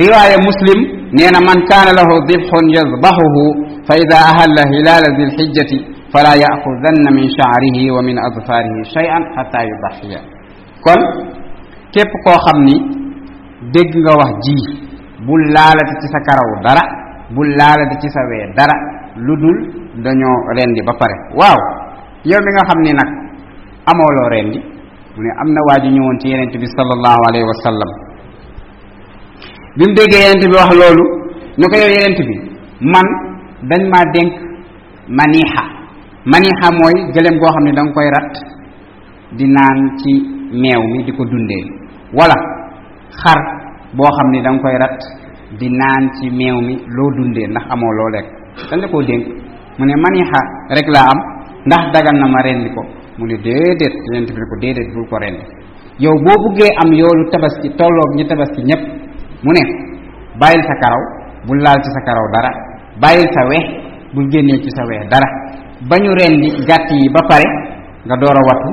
riwaaya 0.00 0.38
muslim 0.46 0.78
nee 1.10 1.26
na 1.34 1.40
man 1.48 1.58
kaana 1.70 1.90
lahu 1.98 2.14
dibxun 2.30 2.66
yadbaxuhu 2.76 3.44
fa 3.88 3.98
ida 3.98 4.16
ahalla 4.30 4.62
hilala 4.70 5.08
di 5.18 5.22
lxijjati 5.34 5.78
fala 6.14 6.38
yaaxudanna 6.38 7.10
min 7.18 7.26
shaarihi 7.34 7.90
wa 7.90 7.98
min 8.08 8.14
adfaarihi 8.28 8.86
cheyan 8.94 9.24
xata 9.36 9.58
yudaxiya 9.70 10.20
kon 10.86 11.00
képp 11.94 12.12
koo 12.26 12.38
xam 12.46 12.58
ni 12.68 12.74
dégg 13.74 13.92
nga 14.06 14.14
wax 14.22 14.30
ji 14.46 14.56
bu 15.26 15.32
laalati 15.54 15.94
ci 16.00 16.06
sa 16.14 16.18
karaw 16.28 16.50
dara 16.62 17.01
bul 17.34 17.48
laalati 17.58 17.96
ci 18.00 18.08
sawee 18.12 18.46
dara 18.56 18.76
lu 19.16 19.34
dul 19.36 19.58
dañoo 20.04 20.38
rendi 20.56 20.80
ba 20.84 20.92
pare 21.00 21.16
waaw 21.36 21.58
yow 22.28 22.40
mi 22.44 22.50
nga 22.56 22.62
xam 22.68 22.78
ni 22.84 22.92
nag 22.92 23.10
amooloo 23.90 24.28
rendi 24.32 24.60
mu 25.16 25.18
ne 25.24 25.30
am 25.40 25.48
na 25.52 25.60
waa 25.68 25.80
ji 25.82 25.88
ñëwoon 25.92 26.16
ci 26.20 26.26
yenent 26.28 26.52
bi 26.60 26.66
sallallahu 26.76 27.20
alayhi 27.28 27.46
wa 27.50 27.56
sallam 27.64 27.90
bi 29.76 29.84
mu 29.88 29.94
déggee 29.96 30.20
yenent 30.24 30.42
bi 30.50 30.56
wax 30.56 30.70
loolu 30.76 31.04
ni 31.58 31.64
ko 31.68 31.74
yow 31.76 31.90
yenent 31.96 32.18
bi 32.28 32.34
man 32.92 33.06
dañ 33.70 33.82
maa 33.92 34.04
dénk 34.14 34.32
maniixa 35.18 35.62
maniixa 36.32 36.66
mooy 36.78 36.94
gëléem 37.14 37.36
goo 37.40 37.52
xam 37.54 37.64
ne 37.64 37.72
danga 37.72 37.92
koy 37.94 38.08
rat 38.16 38.32
di 39.36 39.44
naan 39.48 39.78
ci 39.98 40.10
meew 40.60 40.82
mi 40.92 41.04
di 41.04 41.12
ko 41.16 41.24
dundee 41.24 41.64
walla 42.12 42.36
xar 43.20 43.38
boo 43.96 44.10
xam 44.16 44.28
ni 44.32 44.42
danga 44.42 44.60
koy 44.62 44.76
rat 44.78 44.98
di 45.58 45.68
naan 45.68 46.04
ci 46.20 46.30
meew 46.32 46.56
mi 46.64 46.74
loo 46.80 47.10
dundee 47.16 47.46
ndax 47.52 47.64
amoo 47.74 47.92
loo 47.98 48.08
lekk 48.16 48.26
dañ 48.70 48.78
la 48.82 48.88
koo 48.88 49.02
dénk 49.08 49.22
mu 49.78 49.84
ne 49.84 49.94
manixa 50.04 50.38
rek 50.76 50.86
laa 50.94 51.08
am 51.12 51.18
ndax 51.68 51.82
dagan 51.94 52.16
na 52.20 52.26
ma 52.34 52.40
rendi 52.46 52.68
ko 52.72 52.82
mu 53.18 53.24
ne 53.28 53.36
déedéet 53.46 53.94
yonent 54.08 54.28
bi 54.32 54.40
ne 54.42 54.46
ko 54.50 54.54
déedéet 54.62 54.88
bul 54.94 55.06
ko 55.10 55.16
rendi 55.24 55.44
yow 56.04 56.14
boo 56.24 56.36
buggee 56.44 56.72
am 56.82 56.88
yoolu 57.00 57.24
tabaski 57.32 57.68
tolloog 57.78 58.10
ñu 58.16 58.24
tabaski 58.30 58.60
ñépp 58.68 58.82
mu 59.44 59.50
ne 59.56 59.62
bàyyil 60.40 60.62
sa 60.68 60.74
karaw 60.82 61.02
bu 61.46 61.52
laal 61.64 61.78
ci 61.84 61.90
sa 61.96 62.00
karaw 62.06 62.26
dara 62.34 62.50
bàyyil 63.02 63.28
sa 63.36 63.42
weex 63.50 63.66
bul 64.14 64.26
génnee 64.32 64.58
ci 64.64 64.70
sa 64.76 64.82
weex 64.88 65.02
dara 65.12 65.28
ba 65.88 65.96
ñu 66.02 66.10
rendi 66.20 66.48
gàtt 66.68 66.88
yi 66.96 67.08
ba 67.14 67.20
pare 67.28 67.46
nga 68.06 68.16
door 68.20 68.36
a 68.40 68.42
wattu 68.48 68.70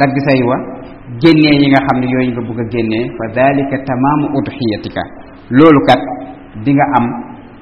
dagg 0.00 0.14
say 0.26 0.40
wa 0.48 0.56
génnee 1.22 1.54
yi 1.60 1.66
nga 1.72 1.80
xam 1.86 1.98
ne 2.00 2.06
yooyu 2.12 2.30
nga 2.32 2.42
bugg 2.48 2.60
a 2.62 2.64
génnee 2.72 3.04
fa 3.16 3.24
dalika 3.36 3.76
tamaamu 3.86 4.26
udxiyatika 4.38 5.04
loolu 5.50 5.80
kat 5.86 6.00
di 6.66 6.72
nga 6.74 6.86
am 6.98 7.04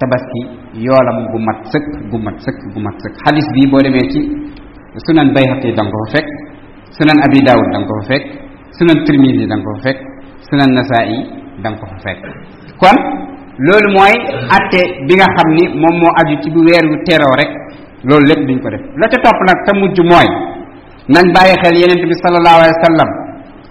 tabaski 0.00 0.42
yoolam 0.80 1.28
gu 1.28 1.38
mat 1.40 1.58
sëkk 1.68 1.86
gu 2.10 2.16
mat 2.18 2.36
sëkk 2.40 2.58
gu 2.72 2.78
mat 2.80 2.96
sëkk 3.02 3.14
xadis 3.22 3.46
bi 3.54 3.68
boo 3.70 3.80
demee 3.84 4.06
ci 4.12 4.20
sunan 5.08 5.32
bayhaqi 5.36 5.74
da 5.76 5.82
nga 5.84 5.90
ko 5.92 5.98
fa 6.08 6.12
fekk 6.18 6.28
sunan 6.96 7.18
abi 7.26 7.38
daawud 7.44 7.68
da 7.72 7.76
nga 7.82 7.88
ko 7.88 7.94
fa 8.00 8.06
fekk 8.12 8.24
sunan 8.78 8.98
tirmidi 9.04 9.44
da 9.46 9.54
nga 9.58 9.64
ko 9.64 9.70
fa 9.76 9.82
fekk 9.88 9.98
sunan 10.48 10.70
nasaa'i 10.72 11.08
yi 11.12 11.20
nga 11.60 11.76
ko 11.78 11.84
fa 11.92 11.96
fekk 12.04 12.20
kon 12.80 12.96
loolu 13.66 13.88
mooy 13.96 14.14
atte 14.56 14.80
bi 15.08 15.12
nga 15.20 15.26
xam 15.34 15.48
ni 15.56 15.62
moom 15.82 15.94
moo 16.00 16.12
aju 16.20 16.34
ci 16.42 16.48
bu 16.54 16.60
weer 16.64 16.84
wu 16.88 16.96
teroo 17.04 17.34
rek 17.36 17.50
loolu 18.08 18.24
lépp 18.30 18.42
duñ 18.48 18.58
ko 18.64 18.68
def 18.72 18.82
la 19.00 19.06
ca 19.12 19.16
topp 19.24 19.38
nag 19.48 19.58
te 19.66 19.70
mujj 19.80 19.96
mooy 20.12 20.28
nañ 21.12 21.24
bàyyi 21.36 21.54
xel 21.62 21.74
yenent 21.82 22.02
bi 22.10 22.14
sallallahu 22.24 22.56
alayhi 22.60 22.74
wa 22.80 22.84
sallam 22.88 23.10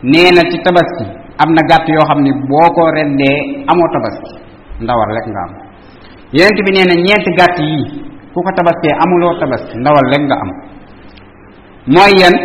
nee 0.09 0.29
nag 0.37 0.47
ci 0.53 0.57
tabaski 0.61 1.05
am 1.41 1.49
na 1.55 1.61
gàtt 1.69 1.87
yoo 1.95 2.05
xam 2.09 2.19
ne 2.25 2.31
boo 2.49 2.67
ko 2.75 2.81
rendee 2.97 3.37
amoo 3.71 3.87
tabaski 3.93 4.29
ndawal 4.83 5.09
rek 5.15 5.27
nga 5.33 5.41
am 5.47 5.51
yonent 6.37 6.59
bi 6.65 6.71
nee 6.75 6.87
na 6.89 6.95
ñeenti 7.05 7.31
gàtt 7.39 7.55
yii 7.69 7.85
ku 8.33 8.39
ko 8.45 8.49
tabaskee 8.57 8.93
amuloo 9.03 9.33
tabaski 9.39 9.73
ndawal 9.81 10.05
rek 10.13 10.23
nga 10.27 10.35
am 10.43 10.49
mooy 11.93 12.11
yan 12.21 12.35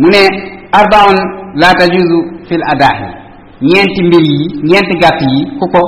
mu 0.00 0.06
ne 0.14 0.20
arbaun 0.80 1.18
la 1.60 1.68
tajuzu 1.78 2.18
fil 2.48 2.62
adaahi 2.72 3.08
ñeenti 3.68 4.00
mbir 4.08 4.24
yi 4.30 4.38
ñeenti 4.68 4.94
gàtt 5.02 5.20
yi 5.30 5.38
ku 5.58 5.64
ko 5.74 5.80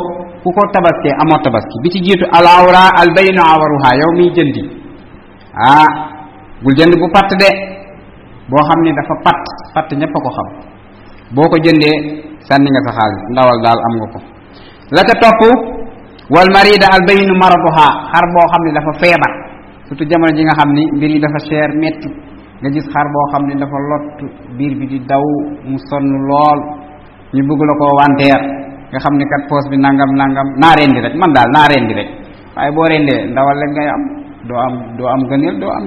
ku 0.42 0.48
ko 0.56 0.62
tabaskee 0.74 1.14
amoo 1.22 1.40
tabaski 1.44 1.76
bi 1.82 1.88
ci 1.94 1.98
jiitu 2.04 2.26
alawra 2.38 2.82
al 3.00 3.10
baynu 3.16 3.42
awaruha 3.52 3.90
yow 4.00 4.10
miy 4.18 4.30
jëndi 4.36 4.62
ah 5.70 5.88
bul 6.62 6.74
jënd 6.78 6.94
bu 7.00 7.06
patt 7.16 7.30
de 7.40 7.48
boo 8.50 8.62
xam 8.68 8.80
ne 8.84 8.90
dafa 8.98 9.14
patt 9.26 9.42
patt 9.74 9.88
ñépp 10.00 10.16
a 10.18 10.20
ko 10.24 10.30
xam 10.36 10.50
boko 11.30 11.54
jende 11.62 11.90
sanni 12.48 12.68
nga 12.74 12.82
sa 12.90 12.96
xal 12.98 13.10
ndawal 13.30 13.58
dal 13.62 13.78
am 13.78 13.94
nga 14.02 14.08
ko 14.14 14.18
la 14.94 15.02
ta 15.06 15.14
top 15.22 15.38
wal 16.26 16.48
marida 16.50 16.86
al 16.90 17.02
bayn 17.06 17.30
maraduha 17.38 17.86
xar 18.10 18.24
bo 18.34 18.40
xamni 18.52 18.70
dafa 18.74 18.92
febar 18.98 19.32
surtout 19.86 20.10
jamono 20.10 20.34
ji 20.34 20.42
nga 20.42 20.58
xamni 20.58 20.82
mbir 20.96 21.10
yi 21.14 21.20
dafa 21.22 21.38
cher 21.46 21.68
metti 21.82 22.10
nga 22.60 22.68
gis 22.74 22.82
xar 22.92 23.06
bo 23.14 23.20
xamni 23.32 23.54
dafa 23.62 23.78
lot 23.90 24.04
bir 24.58 24.72
bi 24.78 24.86
di 24.90 24.98
daw 25.06 25.24
mu 25.70 25.78
sonn 25.88 26.08
lol 26.30 26.58
ñu 27.34 27.42
bëgg 27.46 27.62
la 27.70 27.74
ko 27.80 27.86
wanter 28.00 28.40
nga 28.90 28.98
xamni 29.04 29.24
kat 29.32 29.42
pos 29.48 29.64
bi 29.70 29.76
nangam 29.78 30.10
nangam 30.18 30.48
na 30.58 30.68
rendi 30.78 30.98
rek 30.98 31.14
man 31.14 31.30
dal 31.36 31.48
na 31.54 31.62
rendi 31.70 31.92
rek 31.94 32.10
waaye 32.56 32.70
bo 32.74 32.82
rendee 32.90 33.30
ndawal 33.30 33.56
la 33.62 33.66
ngay 33.70 33.88
am 33.96 34.02
do 34.48 34.54
am 34.66 34.74
do 34.98 35.02
am 35.14 35.20
gënël 35.30 35.56
do 35.62 35.68
am 35.78 35.86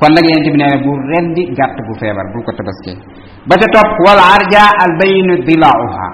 kon 0.00 0.16
nag 0.16 0.24
yonent 0.24 0.46
bi 0.48 0.52
nee 0.56 0.70
ne 0.72 0.78
bu 0.82 0.90
rendi 1.12 1.42
gàtt 1.60 1.76
gu 1.76 1.92
feebar 2.00 2.26
bul 2.32 2.40
ko 2.40 2.50
tabaskee 2.56 2.96
ba 3.44 3.54
ca 3.60 3.66
topp 3.68 3.92
wala 4.08 4.22
arja 4.36 4.64
al 4.84 4.92
bayinu 4.96 5.34
dilauha 5.44 6.06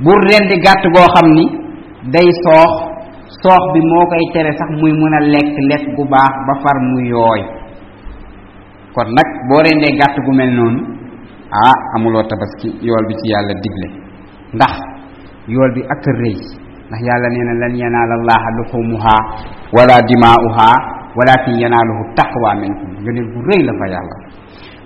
bu 0.00 0.12
rendi 0.24 0.56
gàtt 0.64 0.80
goo 0.96 1.04
xam 1.12 1.28
ni 1.36 1.44
day 2.12 2.24
soox 2.42 2.70
soox 3.44 3.62
bi 3.76 3.80
moo 3.90 4.04
koy 4.10 4.24
tere 4.32 4.50
sax 4.58 4.68
muy 4.80 4.92
mun 4.96 5.12
a 5.12 5.20
lekk 5.32 5.56
lekk 5.70 5.84
gu 5.96 6.04
baax 6.12 6.34
ba 6.48 6.54
far 6.64 6.76
mu 6.88 6.96
yooy 7.12 7.40
kon 8.96 9.08
nag 9.16 9.28
boo 9.52 9.60
rendee 9.66 9.92
gàtt 10.00 10.16
gu 10.24 10.32
mel 10.38 10.50
noonu 10.56 10.80
ah 11.52 11.76
amuloo 11.96 12.24
tabaski 12.30 12.68
yool 12.86 13.04
bi 13.08 13.14
ci 13.20 13.24
yàlla 13.32 13.54
digle 13.62 13.88
ndax 14.56 14.74
yool 15.52 15.70
bi 15.76 15.82
ak 15.94 16.02
rëy 16.20 16.36
ndax 16.88 17.00
yàlla 17.08 17.28
nee 17.28 17.44
na 17.48 17.54
lan 17.62 17.72
yanaala 17.82 18.14
allaha 18.20 18.48
luxumuha 18.58 19.14
wala 19.76 19.96
dimaa'uha 20.08 20.95
walakin 21.18 21.54
yanaaluhu 21.64 22.02
taqwa 22.18 22.50
minkum 22.62 22.88
ngëneel 23.02 23.26
bu 23.32 23.40
rëy 23.48 23.62
la 23.68 23.72
fa 23.80 23.86
yàlla 23.94 24.16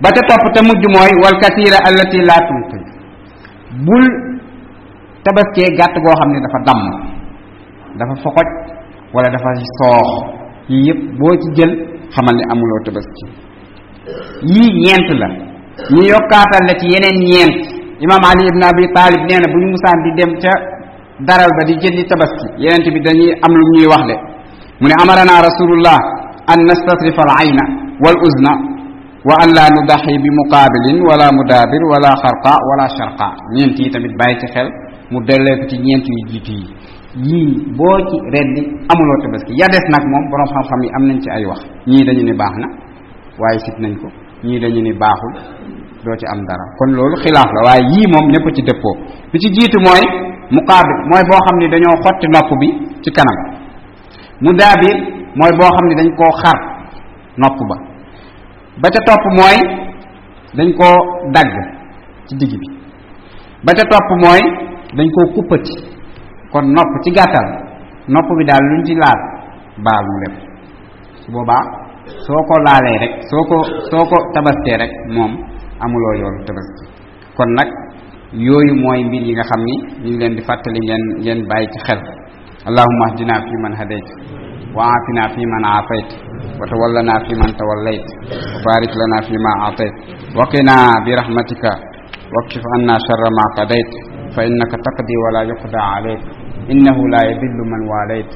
ba 0.03 0.09
ca 0.17 0.23
topp 0.31 0.45
te 0.55 0.61
mujj 0.69 0.83
mooy 0.97 1.13
wal 1.23 1.37
kasira 1.45 1.79
allati 1.89 2.19
la 2.29 2.37
tunqi 2.49 2.79
bul 3.87 4.07
tabaskee 5.27 5.69
gàtt 5.81 5.95
goo 6.05 6.15
xam 6.21 6.29
ne 6.35 6.39
dafa 6.47 6.59
damm 6.69 6.83
dafa 7.99 8.15
foxoj 8.23 8.49
wala 9.15 9.29
dafa 9.35 9.51
soox 9.79 10.11
yii 10.73 10.83
yëpp 10.89 11.01
boo 11.19 11.35
ci 11.43 11.49
jël 11.59 11.73
xamal 12.15 12.35
ne 12.39 12.45
amuloo 12.53 12.81
tabaski 12.87 13.27
yii 14.55 14.71
ñeent 14.83 15.11
la 15.23 15.29
ñu 15.95 16.03
yokkaatal 16.15 16.65
la 16.69 16.75
ci 16.81 16.87
yeneen 16.95 17.19
ñeent 17.31 17.57
imam 18.05 18.23
ali 18.31 18.45
ibn 18.51 18.63
abi 18.71 18.85
talib 18.97 19.23
nee 19.29 19.41
na 19.43 19.49
bu 19.53 19.59
ñu 19.63 19.69
musaan 19.75 19.99
di 20.05 20.11
dem 20.19 20.33
ca 20.43 20.53
daral 21.29 21.53
ba 21.59 21.63
di 21.69 21.75
jëli 21.83 22.03
tabaski 22.11 22.47
yeneen 22.63 22.95
bi 22.97 23.01
dañuy 23.07 23.31
am 23.45 23.53
lu 23.61 23.65
ñuy 23.73 23.87
wax 23.93 24.03
de 24.11 24.17
mu 24.81 24.87
ne 24.91 24.95
amarana 25.03 25.43
rasulullah 25.49 25.99
أن 26.53 26.59
نستطرف 26.73 27.17
العين 27.29 27.59
والأذن 28.05 28.47
وأن 29.29 29.49
لا 29.59 29.67
نضحي 29.79 30.15
بمقابل 30.25 30.85
ولا 31.09 31.29
مدابر 31.41 31.81
ولا 31.93 32.13
خرقاء 32.23 32.61
ولا 32.69 32.87
شرقاء 32.99 33.33
نينتي 33.57 33.85
تمت 33.95 34.13
بايت 34.21 34.43
خل 34.55 34.67
مدلف 35.15 35.59
تي 35.71 35.77
جيتي 36.31 36.61
يي 37.29 37.43
بوك 37.81 38.11
ردي 38.35 38.63
أمولو 38.93 39.15
تبسكي 39.25 39.53
يدس 39.61 39.85
ناك 39.93 40.05
موم 40.13 40.23
برام 40.33 40.49
خام 40.55 40.65
خامي 40.71 40.87
أمنن 40.99 41.19
تي 41.23 41.29
أي 41.37 41.45
وخ 41.51 41.61
ني 41.91 41.99
دنيني 42.09 42.33
باحنا 42.41 42.69
واي 43.43 43.59
سيت 43.65 43.77
ننكو 43.85 44.09
ني 44.47 44.55
دنيني 44.65 44.93
باحو 45.03 45.29
دو 46.05 46.13
تي 46.21 46.27
أم 46.33 46.41
دارا 46.49 46.67
كون 46.79 46.91
لول 46.99 47.13
خلاف 47.25 47.49
لا 47.57 47.61
واي 47.67 47.81
يي 47.95 48.03
موم 48.15 48.25
نيكو 48.35 48.49
تي 48.57 48.63
دبو 48.69 48.93
بيتي 49.33 49.49
جيتو 49.57 49.79
موي 49.87 50.05
مقابل 50.57 50.97
موي 51.11 51.23
بو 51.29 51.37
خامني 51.47 51.67
دانيو 51.75 51.93
خوتي 52.05 52.27
نوب 52.35 52.51
بي 52.63 52.69
تي 53.05 53.11
كانام 53.17 53.39
مدابر 54.47 54.99
mooy 55.37 55.51
boo 55.59 55.71
xam 55.75 55.85
ne 55.89 55.95
dañ 56.01 56.09
koo 56.19 56.31
xar 56.43 56.57
nopp 57.43 57.59
ba 57.71 57.77
ba 58.83 58.89
ca 58.95 59.01
topp 59.09 59.25
mooy 59.39 59.57
dañ 60.59 60.69
koo 60.79 60.97
dagg 61.35 61.51
ci 62.29 62.35
digg 62.41 62.55
bi 62.61 62.69
ba 63.65 63.73
ca 63.79 63.85
topp 63.93 64.09
mooy 64.23 64.41
dañ 64.99 65.07
koo 65.15 65.25
kuppati 65.35 65.75
kon 66.53 66.65
nopp 66.77 66.93
ci 67.05 67.11
gàttal 67.17 67.49
nopp 68.15 68.29
bi 68.39 68.45
daal 68.51 68.63
ñu 68.77 68.85
ci 68.87 68.95
laal 69.03 69.21
baal 69.85 70.05
mu 70.11 70.17
lépp 70.23 70.37
boobaa 71.33 71.63
soo 72.27 72.41
ko 72.49 72.55
laalee 72.67 72.99
rek 73.03 73.13
soo 73.31 73.43
ko 73.51 73.57
soo 73.91 74.05
ko 74.11 74.17
tabaskee 74.35 74.77
rek 74.83 74.93
moom 75.15 75.33
amuloo 75.85 76.15
yoonu 76.21 76.41
tabaski 76.47 76.85
kon 77.37 77.51
nag 77.59 77.69
yooyu 78.47 78.75
mooy 78.83 79.01
mbir 79.09 79.23
yi 79.29 79.33
nga 79.35 79.45
xam 79.51 79.61
ni 79.69 79.75
ñu 80.03 80.09
ngi 80.11 80.19
leen 80.21 80.33
di 80.37 80.43
fàttali 80.49 80.81
ngeen 80.87 81.03
ngeen 81.23 81.39
bàyyi 81.49 81.67
ci 81.73 81.79
xel 81.87 82.01
allahumma 82.69 83.05
ahdina 83.09 83.35
fi 83.47 83.55
man 83.63 83.75
hadayt 83.79 84.09
وعافنا 84.77 85.23
فيمن 85.35 85.63
عافيت 85.73 86.11
وتولنا 86.61 87.15
فيمن 87.25 87.51
توليت 87.63 88.07
وبارك 88.61 88.93
لنا 89.03 89.19
فيما 89.29 89.53
أعطيت 89.65 89.95
وقنا 90.39 90.77
برحمتك 91.05 91.65
واكشف 92.35 92.63
عنا 92.75 92.95
شر 93.07 93.23
ما 93.39 93.45
قضيت 93.59 93.93
فإنك 94.37 94.73
تقضي 94.87 95.17
ولا 95.25 95.43
يقضى 95.51 95.83
عليك 95.95 96.21
إنه 96.73 96.97
لا 97.13 97.21
يذل 97.31 97.59
من 97.73 97.81
واليت 97.93 98.33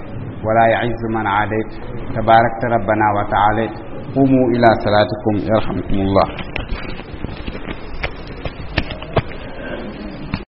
ولا 0.47 0.67
يعز 0.73 1.03
من 1.17 1.27
عاديت 1.27 1.71
تباركت 2.17 2.63
ربنا 2.77 3.07
وتعاليت 3.17 3.75
قوموا 4.17 4.47
إلى 4.53 4.69
صلاتكم 4.85 5.35
يرحمكم 5.53 5.95
الله 6.07 7.04